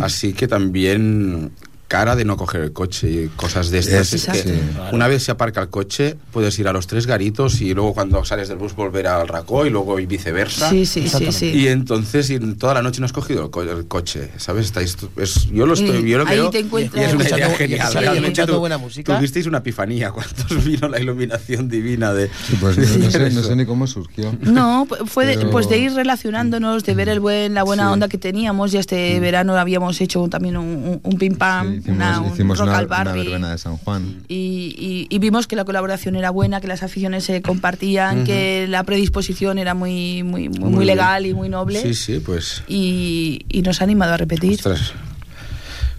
Así 0.00 0.32
que 0.34 0.46
también 0.48 1.52
cara 1.90 2.14
de 2.14 2.24
no 2.24 2.36
coger 2.36 2.60
el 2.60 2.72
coche 2.72 3.10
y 3.10 3.28
cosas 3.34 3.68
de 3.70 3.80
estas. 3.80 4.12
Es- 4.12 4.28
Es 4.28 4.32
que 4.32 4.42
sí. 4.52 4.60
una 4.92 5.08
vez 5.08 5.24
se 5.24 5.32
aparca 5.32 5.60
el 5.60 5.70
coche, 5.70 6.16
puedes 6.32 6.56
ir 6.60 6.68
a 6.68 6.72
los 6.72 6.86
tres 6.86 7.04
garitos 7.04 7.60
y 7.60 7.74
luego 7.74 7.94
cuando 7.94 8.24
sales 8.24 8.48
del 8.48 8.58
bus 8.58 8.76
volver 8.76 9.08
al 9.08 9.26
racó 9.26 9.66
y 9.66 9.70
luego 9.70 9.98
y 9.98 10.06
viceversa. 10.06 10.70
Sí, 10.70 10.86
sí, 10.86 11.08
sí, 11.08 11.32
sí. 11.32 11.46
Y 11.46 11.66
entonces 11.66 12.30
y 12.30 12.38
toda 12.54 12.74
la 12.74 12.82
noche 12.82 13.00
no 13.00 13.06
has 13.06 13.12
cogido 13.12 13.46
el, 13.46 13.50
co- 13.50 13.62
el 13.62 13.88
coche, 13.88 14.30
¿sabes? 14.36 14.66
Estáis, 14.66 14.96
es, 15.16 15.50
yo 15.50 15.66
lo 15.66 15.74
estoy, 15.74 15.96
Y 16.06 16.10
yo 16.10 16.18
lo 16.18 16.28
ahí 16.28 16.36
veo 16.36 16.50
te 16.50 16.60
y 16.60 16.62
encuentras- 16.62 17.06
es 17.08 17.14
una 17.14 17.24
idea 17.28 17.52
y 17.52 17.56
genial. 17.56 17.88
escuchando- 18.24 18.52
tú- 18.54 18.60
buena 18.60 18.78
música. 18.78 19.16
Tuvisteis 19.16 19.46
una 19.46 19.58
epifanía 19.58 20.12
cuando 20.12 20.44
os 20.48 20.64
vino 20.64 20.86
la 20.88 21.00
iluminación 21.00 21.68
divina 21.68 22.12
de... 22.14 22.28
Sí, 22.28 22.56
pues 22.60 22.78
no, 22.78 22.84
no 22.84 23.10
sé, 23.10 23.18
no 23.18 23.26
eso. 23.26 23.42
sé 23.42 23.56
ni 23.56 23.66
cómo 23.66 23.88
surgió 23.88 24.32
No, 24.42 24.86
fue 25.06 25.26
de, 25.26 25.44
pues 25.46 25.68
de 25.68 25.78
ir 25.78 25.92
relacionándonos, 25.92 26.84
de 26.84 26.94
ver 26.94 27.08
el 27.08 27.18
buen, 27.18 27.54
la 27.54 27.64
buena 27.64 27.88
Sí. 27.88 27.92
onda 27.94 28.08
que 28.08 28.18
teníamos. 28.18 28.72
Y 28.74 28.76
este 28.78 29.18
verano 29.18 29.56
habíamos 29.56 30.00
hecho 30.00 30.28
también 30.28 30.56
un, 30.56 30.66
un, 30.66 31.00
un 31.02 31.18
pim 31.18 31.34
pam, 31.34 31.74
Sí, 31.76 31.79
hicimos, 31.80 31.96
una, 31.96 32.20
un 32.20 32.32
hicimos 32.32 32.58
rock 32.58 32.68
una, 32.68 32.78
al 32.78 32.86
una 32.86 32.96
Barbie. 32.96 33.22
verbena 33.24 33.50
de 33.50 33.58
San 33.58 33.76
Juan. 33.76 34.22
Y, 34.28 34.74
y- 34.78 35.06
y 35.14 35.18
vimos 35.18 35.46
que 35.46 35.56
la 35.56 35.64
colaboración 35.64 36.14
era 36.16 36.30
buena, 36.30 36.60
que 36.60 36.68
las 36.68 36.82
aficiones 36.82 37.24
se 37.24 37.42
compartían, 37.42 38.24
que 38.24 38.66
la 38.68 38.84
predisposición 38.84 39.58
era 39.58 39.74
muy, 39.74 40.22
muy, 40.22 40.48
muy, 40.48 40.58
muy 40.60 40.70
Muy 40.70 40.84
bien. 40.84 40.96
legal 40.96 41.26
y 41.26 41.34
muy 41.34 41.48
noble. 41.48 41.82
Sí, 41.82 41.94
sí, 41.94 42.20
pues... 42.20 42.62
Y, 42.68 43.44
y 43.48 43.62
nos 43.62 43.80
ha 43.80 43.84
animado 43.84 44.14
a 44.14 44.16
repetir. 44.16 44.52
Ostras. 44.54 44.92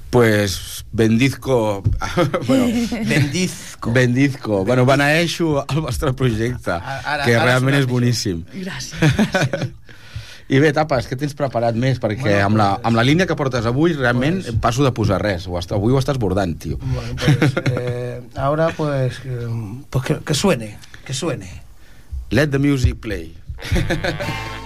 Pues 0.10 0.84
bendizco... 0.92 1.84
bueno, 2.48 2.66
bendizco 3.08 3.92
bendizco. 3.94 4.66
Bueno, 4.66 4.86
beneeixo 4.86 5.66
el 5.70 5.82
vostre 5.82 6.14
projecte, 6.14 6.72
Ara- 6.72 7.24
que 7.26 7.34
ara 7.36 7.46
realment 7.46 7.78
és 7.80 7.88
boníssim. 7.88 8.44
Gràcies. 8.54 8.94
I 10.52 10.60
bé, 10.60 10.74
Tapes, 10.76 11.06
què 11.08 11.16
tens 11.16 11.32
preparat 11.38 11.78
més? 11.80 12.00
Perquè 12.04 12.26
Bueno, 12.26 12.46
amb, 12.50 12.58
la, 12.60 12.66
amb 12.84 12.98
la 13.00 13.06
línia 13.08 13.24
que 13.30 13.38
portes 13.40 13.66
avui, 13.70 13.94
realment 13.96 14.42
Pues- 14.44 14.58
passo 14.60 14.84
de 14.84 14.92
posar 14.92 15.22
res. 15.24 15.48
Ho 15.48 15.56
est 15.60 15.72
avui 15.72 15.94
ho 15.96 16.00
estàs 16.02 16.20
bordant, 16.20 16.58
tio. 16.60 16.78
Bueno, 16.82 17.16
pues, 17.16 17.54
eh, 17.72 18.22
ahora 18.36 18.68
pues, 18.76 19.22
eh, 19.24 19.48
pues 19.90 20.04
que, 20.06 20.18
que 20.20 20.34
suene, 20.36 20.78
que 21.06 21.14
suene. 21.14 21.50
Let 22.32 22.48
the 22.52 22.60
music 22.60 23.00
play. 23.00 23.34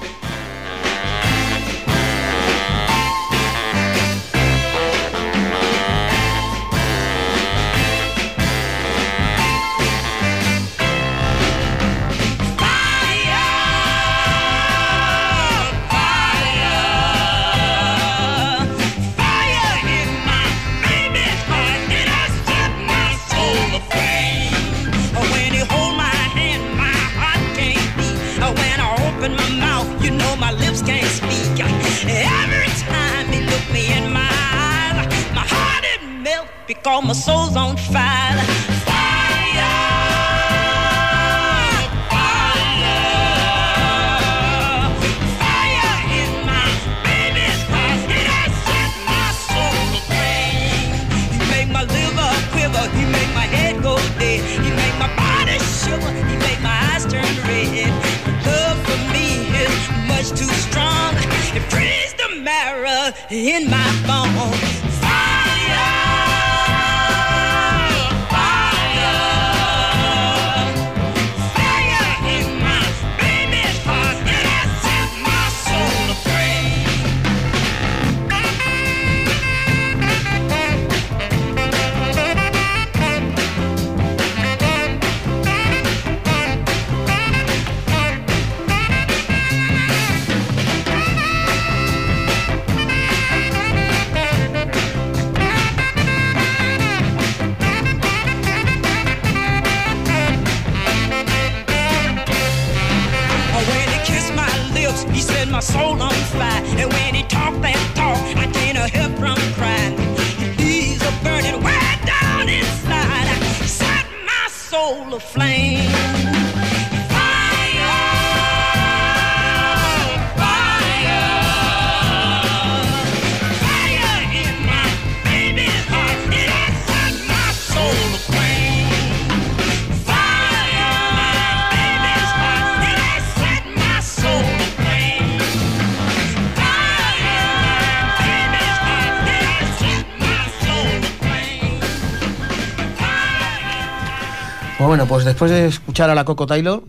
Bueno, 145.06 145.18
pues 145.18 145.26
después 145.26 145.52
de 145.52 145.68
escuchar 145.68 146.10
a 146.10 146.16
la 146.16 146.26
Coco 146.26 146.48
Taylor, 146.48 146.84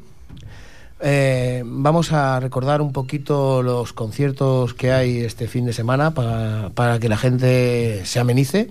eh, 1.00 1.62
vamos 1.66 2.12
a 2.12 2.40
recordar 2.40 2.80
un 2.80 2.90
poquito 2.94 3.62
los 3.62 3.92
conciertos 3.92 4.72
que 4.72 4.90
hay 4.90 5.18
este 5.18 5.48
fin 5.48 5.66
de 5.66 5.74
semana 5.74 6.12
para, 6.14 6.70
para 6.70 6.98
que 6.98 7.10
la 7.10 7.18
gente 7.18 8.06
se 8.06 8.18
amenice. 8.18 8.70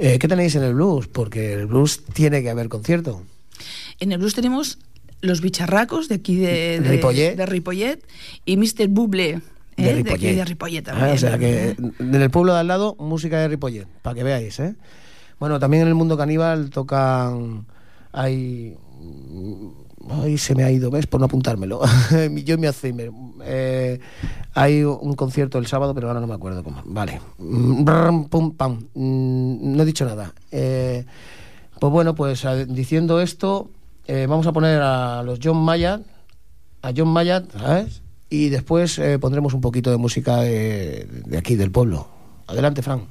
Eh, 0.00 0.18
¿Qué 0.18 0.26
tenéis 0.26 0.56
en 0.56 0.64
el 0.64 0.74
blues? 0.74 1.06
Porque 1.06 1.52
el 1.52 1.66
blues 1.66 2.02
tiene 2.14 2.42
que 2.42 2.50
haber 2.50 2.68
concierto. 2.68 3.22
En 4.00 4.10
el 4.10 4.18
blues 4.18 4.34
tenemos 4.34 4.78
los 5.20 5.40
bicharracos 5.40 6.08
de 6.08 6.16
aquí 6.16 6.34
de, 6.34 6.80
de 6.80 6.88
Ripollet. 6.90 7.36
de 7.36 7.46
Ripollet 7.46 8.04
y 8.44 8.56
Mr. 8.56 8.88
Buble. 8.88 9.40
De 9.76 9.90
¿eh? 9.90 9.94
Ripollet. 9.94 10.14
aquí 10.16 10.32
de 10.34 10.44
Ripollet 10.44 10.88
Ah, 10.88 10.92
también. 10.94 11.14
o 11.14 11.18
sea 11.18 11.38
que 11.38 11.76
en 12.00 12.14
el 12.16 12.30
pueblo 12.30 12.54
de 12.54 12.58
al 12.58 12.66
lado, 12.66 12.96
música 12.98 13.38
de 13.38 13.46
Ripollet, 13.46 13.86
para 14.02 14.16
que 14.16 14.24
veáis, 14.24 14.58
¿eh? 14.58 14.74
Bueno, 15.38 15.60
también 15.60 15.82
en 15.82 15.88
el 15.88 15.94
mundo 15.94 16.16
caníbal 16.16 16.70
tocan. 16.70 17.66
Hay. 18.14 18.76
Ay, 20.08 20.38
se 20.38 20.54
me 20.54 20.62
ha 20.64 20.70
ido, 20.70 20.90
¿ves? 20.90 21.06
Por 21.06 21.18
no 21.20 21.26
apuntármelo. 21.26 21.80
Yo 22.44 22.56
mi 22.58 22.66
Alzheimer. 22.66 23.10
Eh, 23.44 23.98
hay 24.54 24.84
un 24.84 25.14
concierto 25.14 25.58
el 25.58 25.66
sábado, 25.66 25.94
pero 25.94 26.08
ahora 26.08 26.20
no 26.20 26.26
me 26.26 26.34
acuerdo 26.34 26.62
cómo. 26.62 26.80
Vale. 26.84 27.20
Pum, 27.38 28.54
pam. 28.56 28.84
Mm, 28.94 29.76
No 29.76 29.82
he 29.82 29.86
dicho 29.86 30.04
nada. 30.04 30.32
Eh, 30.50 31.04
pues 31.80 31.92
bueno, 31.92 32.14
pues 32.14 32.46
diciendo 32.68 33.20
esto, 33.20 33.70
eh, 34.06 34.26
vamos 34.28 34.46
a 34.46 34.52
poner 34.52 34.80
a 34.80 35.22
los 35.22 35.38
John 35.42 35.58
Mayat, 35.58 36.02
a 36.82 36.92
John 36.96 37.08
Mayat, 37.08 37.50
¿sabes? 37.52 38.02
Y 38.30 38.48
después 38.48 39.00
pondremos 39.20 39.54
un 39.54 39.60
poquito 39.60 39.90
de 39.90 39.96
música 39.96 40.38
de, 40.38 41.06
de 41.26 41.38
aquí, 41.38 41.56
del 41.56 41.70
pueblo. 41.70 42.08
Adelante, 42.46 42.82
Fran. 42.82 43.02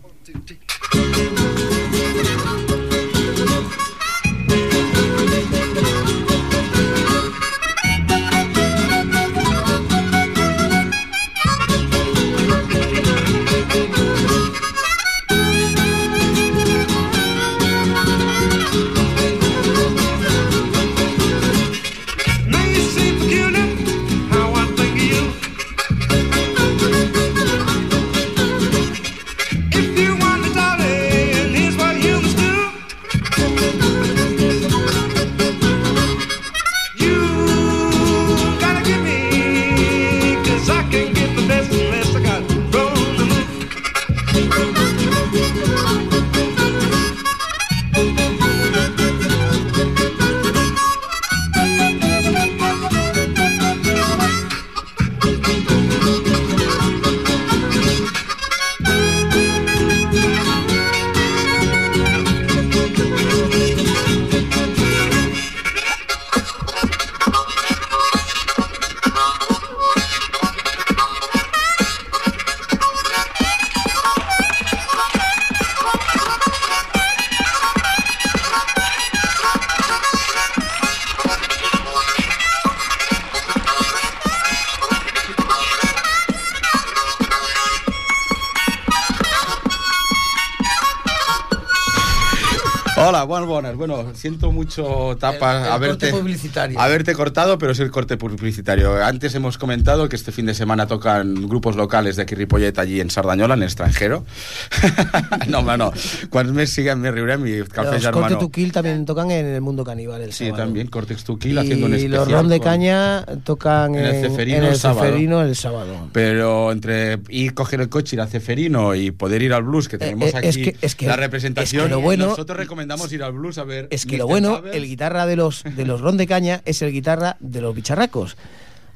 Hola, 93.06 93.24
buenas, 93.24 93.48
buenas. 93.50 93.76
Bueno, 93.76 94.06
siento 94.14 94.52
mucho 94.52 95.18
tapa 95.20 95.58
El- 95.58 95.64
el 95.66 95.72
haberte, 95.72 96.12
corte 96.12 96.74
haberte 96.78 97.14
cortado, 97.14 97.58
pero 97.58 97.72
es 97.74 97.80
el 97.80 97.92
corte 97.92 98.18
publicitario. 98.18 99.04
Antes 99.04 99.36
hemos 99.36 99.58
comentado 99.58 100.08
que 100.08 100.16
este 100.16 100.32
fin 100.32 100.46
de 100.46 100.54
semana 100.54 100.88
tocan 100.88 101.48
grupos 101.50 101.76
locales 101.76 102.16
de 102.16 102.22
aquí 102.24 102.36
Ripollet 102.36 102.78
allí 102.80 103.02
en 103.02 103.10
Sardañola, 103.10 103.56
en 103.56 103.62
el 103.62 103.66
extranjero. 103.66 104.26
no, 105.50 105.62
no. 105.78 105.92
Quan 106.30 106.54
més 106.56 106.72
siguem 106.72 107.02
més 107.04 107.12
riurem 107.14 107.44
i 107.50 107.58
cafè 107.68 107.98
Los 108.00 108.08
Corte 108.14 108.48
Kill 108.52 108.72
también 108.72 109.06
tocan 109.06 109.32
en 109.32 109.46
el 109.48 109.62
mundo 109.62 109.84
caníbal 109.84 110.22
el 110.22 110.32
Sí, 110.34 110.46
sábado. 110.48 110.64
también 110.64 110.88
Cortex 110.88 111.24
to 111.24 111.38
Kill 111.38 111.58
haciendo 111.58 111.88
un 111.88 111.94
y 111.94 111.96
especial. 111.98 112.20
los 112.22 112.32
Ron 112.32 112.50
de 112.50 112.60
Caña 112.60 113.26
tocan 113.44 113.96
en 113.96 114.06
en, 114.06 114.16
el 114.16 114.22
Ceferino 114.30 114.58
en 114.60 114.64
el 114.64 114.70
el 114.74 114.80
sábado. 114.80 115.06
Ceferino 115.06 115.42
el 115.42 115.56
sábado. 115.56 116.10
Pero 116.14 116.72
entre 116.72 117.20
ir 117.30 117.54
coger 117.54 117.82
el 117.82 117.90
coche, 117.90 118.16
ir 118.16 118.22
a 118.22 118.28
Ceferino 118.28 118.96
y 118.96 119.12
poder 119.12 119.42
ir 119.42 119.54
al 119.54 119.64
blues, 119.64 119.88
que 119.90 119.98
tenemos 119.98 120.34
eh, 120.34 120.38
aquí 120.38 120.48
es 120.48 120.58
que- 120.58 120.76
es 120.82 120.96
que- 120.96 121.06
la 121.08 121.16
representación, 121.18 121.84
es 121.84 121.88
que 121.90 121.94
lo 121.96 122.02
bueno- 122.02 122.28
nosotros 122.28 122.58
recomendamos 122.58 122.93
ir 123.12 123.24
al 123.24 123.32
blues 123.34 123.58
a 123.58 123.64
ver. 123.64 123.88
Es 123.92 124.06
que 124.06 124.16
Mr. 124.16 124.20
lo 124.20 124.28
bueno, 124.28 124.52
Travers. 124.54 124.76
el 124.76 124.86
guitarra 124.88 125.26
de 125.26 125.36
los 125.36 125.64
de 125.64 125.86
los 125.86 126.02
Ron 126.02 126.18
de 126.18 126.28
Caña 126.28 126.62
es 126.66 126.82
el 126.82 126.92
guitarra 126.92 127.38
de 127.40 127.62
los 127.62 127.74
bicharracos. 127.76 128.38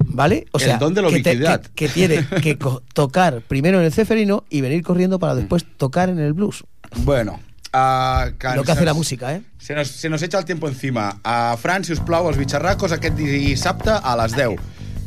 ¿Vale? 0.04 0.46
O 0.52 0.58
El 0.58 0.64
sea, 0.64 0.78
don 0.78 0.94
de 0.94 1.02
la 1.02 1.08
que, 1.08 1.20
te- 1.22 1.38
que- 1.38 1.60
que 1.74 1.88
tiene 1.88 2.24
que 2.40 2.56
tocar 2.94 3.42
primero 3.42 3.80
en 3.80 3.84
el 3.86 3.92
ceferino 3.92 4.44
y 4.48 4.60
venir 4.60 4.82
corriendo 4.84 5.18
para 5.18 5.34
después 5.34 5.66
tocar 5.76 6.08
en 6.08 6.20
el 6.20 6.32
blues. 6.34 6.62
Bueno, 6.98 7.40
a 7.72 8.30
Lo 8.54 8.62
que 8.64 8.72
hace 8.72 8.84
la 8.84 8.94
música, 8.94 9.34
¿eh? 9.34 9.42
Se 9.58 9.74
nos, 9.74 9.88
se 9.88 10.08
nos 10.08 10.22
echa 10.22 10.38
el 10.38 10.44
tiempo 10.44 10.68
encima. 10.68 11.18
A 11.24 11.56
Fran, 11.60 11.82
si 11.84 11.92
us 11.92 12.00
plau, 12.00 12.28
els 12.30 12.38
bitxarracos 12.38 12.92
aquest 12.94 13.16
dissabte 13.18 13.90
a 13.90 14.14
les 14.22 14.32
10. 14.38 14.56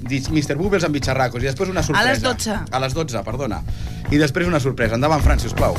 Dis- 0.01 0.29
Mr. 0.29 0.57
Bubbles 0.59 0.83
amb 0.83 0.93
bitxarracos 0.93 1.41
i 1.41 1.45
després 1.47 1.69
una 1.69 1.81
sorpresa. 1.83 2.09
les 2.11 2.21
12. 2.21 2.51
A 2.69 2.79
les 2.83 2.93
12, 2.93 3.23
perdona. 3.23 3.63
I 4.11 4.17
després 4.17 4.45
una 4.47 4.59
sorpresa. 4.59 4.95
Endavant, 4.99 5.23
Fran, 5.23 5.39
si 5.39 5.47
us 5.47 5.53
plau. 5.55 5.73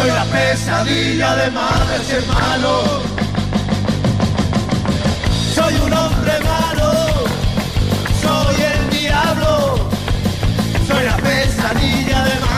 Soy 0.00 0.10
la 0.10 0.24
pesadilla 0.24 1.36
de 1.36 1.50
madres 1.50 2.08
y 2.08 2.12
hermanos. 2.14 3.02
Soy 5.54 5.74
un 5.74 5.92
hombre 5.92 6.32
malo, 6.40 6.92
soy 8.22 8.56
el 8.72 8.90
diablo, 8.90 9.88
soy 10.88 11.04
la 11.04 11.16
pesadilla 11.16 12.24
de 12.24 12.40
madres 12.40 12.49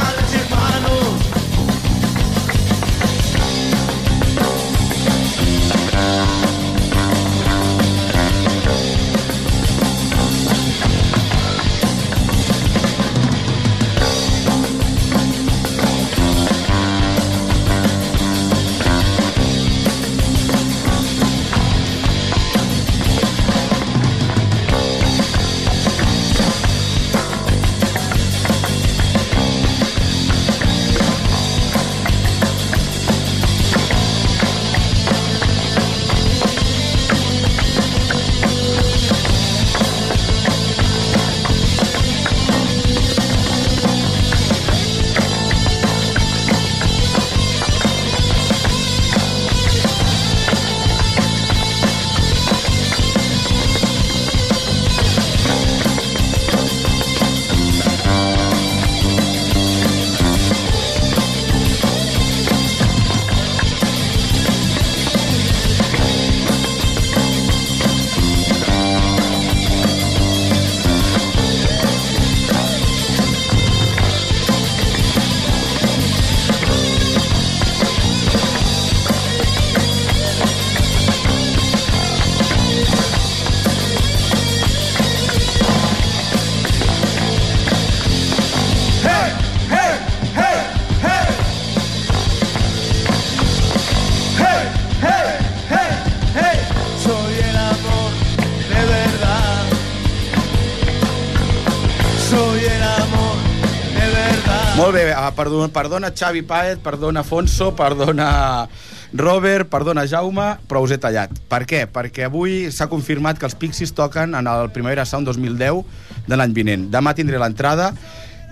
perdona, 105.37 105.68
perdona 105.72 106.11
Xavi 106.14 106.43
Paet, 106.47 106.83
perdona 106.85 107.20
Afonso, 107.20 107.72
perdona 107.76 108.66
Robert, 109.12 109.68
perdona 109.68 110.07
Jaume, 110.09 110.49
però 110.68 110.83
us 110.85 110.95
he 110.95 110.99
tallat. 111.01 111.33
Per 111.49 111.62
què? 111.68 111.85
Perquè 111.93 112.26
avui 112.28 112.70
s'ha 112.72 112.89
confirmat 112.89 113.39
que 113.39 113.49
els 113.49 113.57
Pixies 113.59 113.93
toquen 113.97 114.37
en 114.39 114.49
el 114.49 114.70
Primavera 114.72 115.05
Sound 115.09 115.28
2010 115.28 116.28
de 116.28 116.39
l'any 116.39 116.55
vinent. 116.57 116.89
Demà 116.93 117.12
tindré 117.18 117.41
l'entrada 117.43 117.93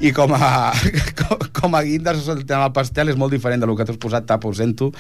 i 0.01 0.13
com 0.17 0.33
a, 0.37 0.73
com, 1.61 1.75
a 1.77 1.83
guinda 1.85 2.13
el 2.17 2.45
tema 2.45 2.67
del 2.67 2.77
pastel 2.77 3.13
és 3.13 3.19
molt 3.21 3.33
diferent 3.33 3.61
del 3.61 3.73
que 3.77 3.87
t'has 3.89 4.01
posat, 4.01 4.27
tapa, 4.29 4.49
ho 4.49 4.57
sento, 4.57 4.91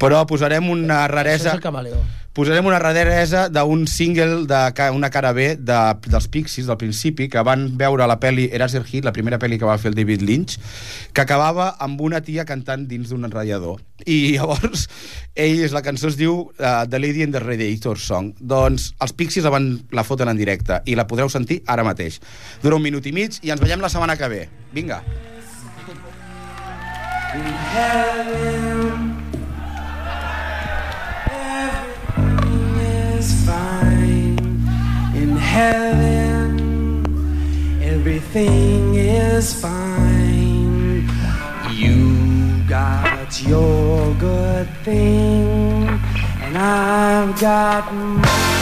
però 0.00 0.24
posarem 0.28 0.70
una 0.72 1.04
Això 1.04 1.12
raresa... 1.14 1.50
és 1.52 1.58
el 1.58 1.64
camaleó. 1.64 2.00
Posarem 2.38 2.68
una 2.70 2.78
raresa 2.78 3.48
d'un 3.50 3.88
single 3.90 4.46
de 4.46 4.90
una 4.94 5.08
cara 5.10 5.32
B 5.34 5.56
de, 5.56 5.78
dels 6.06 6.28
Pixies 6.30 6.68
del 6.68 6.76
principi, 6.78 7.26
que 7.26 7.42
van 7.42 7.64
veure 7.80 8.06
la 8.06 8.20
pel·li 8.22 8.44
Eraser 8.54 8.84
Hit, 8.86 9.02
la 9.02 9.10
primera 9.10 9.40
pel·li 9.42 9.58
que 9.58 9.66
va 9.66 9.74
fer 9.82 9.90
el 9.90 9.96
David 9.96 10.22
Lynch, 10.22 10.54
que 11.10 11.24
acabava 11.24 11.72
amb 11.82 11.98
una 12.00 12.20
tia 12.22 12.44
cantant 12.46 12.86
dins 12.86 13.10
d'un 13.10 13.26
enratllador. 13.26 13.82
I 14.06 14.20
llavors, 14.36 14.86
ells, 15.34 15.74
la 15.74 15.82
cançó 15.82 16.12
es 16.12 16.20
diu 16.20 16.44
uh, 16.46 16.86
The 16.86 17.02
Lady 17.02 17.26
in 17.26 17.34
the 17.34 17.42
Radiator 17.42 17.98
Song. 17.98 18.30
Doncs 18.38 18.92
els 19.02 19.18
Pixies 19.18 19.42
la, 19.42 19.50
van, 19.58 19.72
la 19.90 20.06
foten 20.06 20.30
en 20.30 20.38
directe 20.38 20.78
i 20.86 20.94
la 20.94 21.08
podreu 21.10 21.26
sentir 21.34 21.64
ara 21.66 21.82
mateix. 21.82 22.22
Dura 22.62 22.78
un 22.78 22.86
minut 22.86 23.10
i 23.10 23.16
mig 23.18 23.42
i 23.42 23.50
ens 23.50 23.66
veiem 23.66 23.82
la 23.82 23.90
setmana 23.90 24.14
que 24.14 24.30
ve. 24.30 24.44
Vinga. 24.78 25.02
Everything 27.78 28.77
Everything 38.38 38.94
is 38.94 39.52
fine. 39.52 41.10
You 41.72 42.62
got 42.68 43.42
your 43.42 44.14
good 44.14 44.68
thing, 44.84 45.88
and 46.42 46.56
I've 46.56 47.40
got 47.40 47.92
mine. 47.92 48.57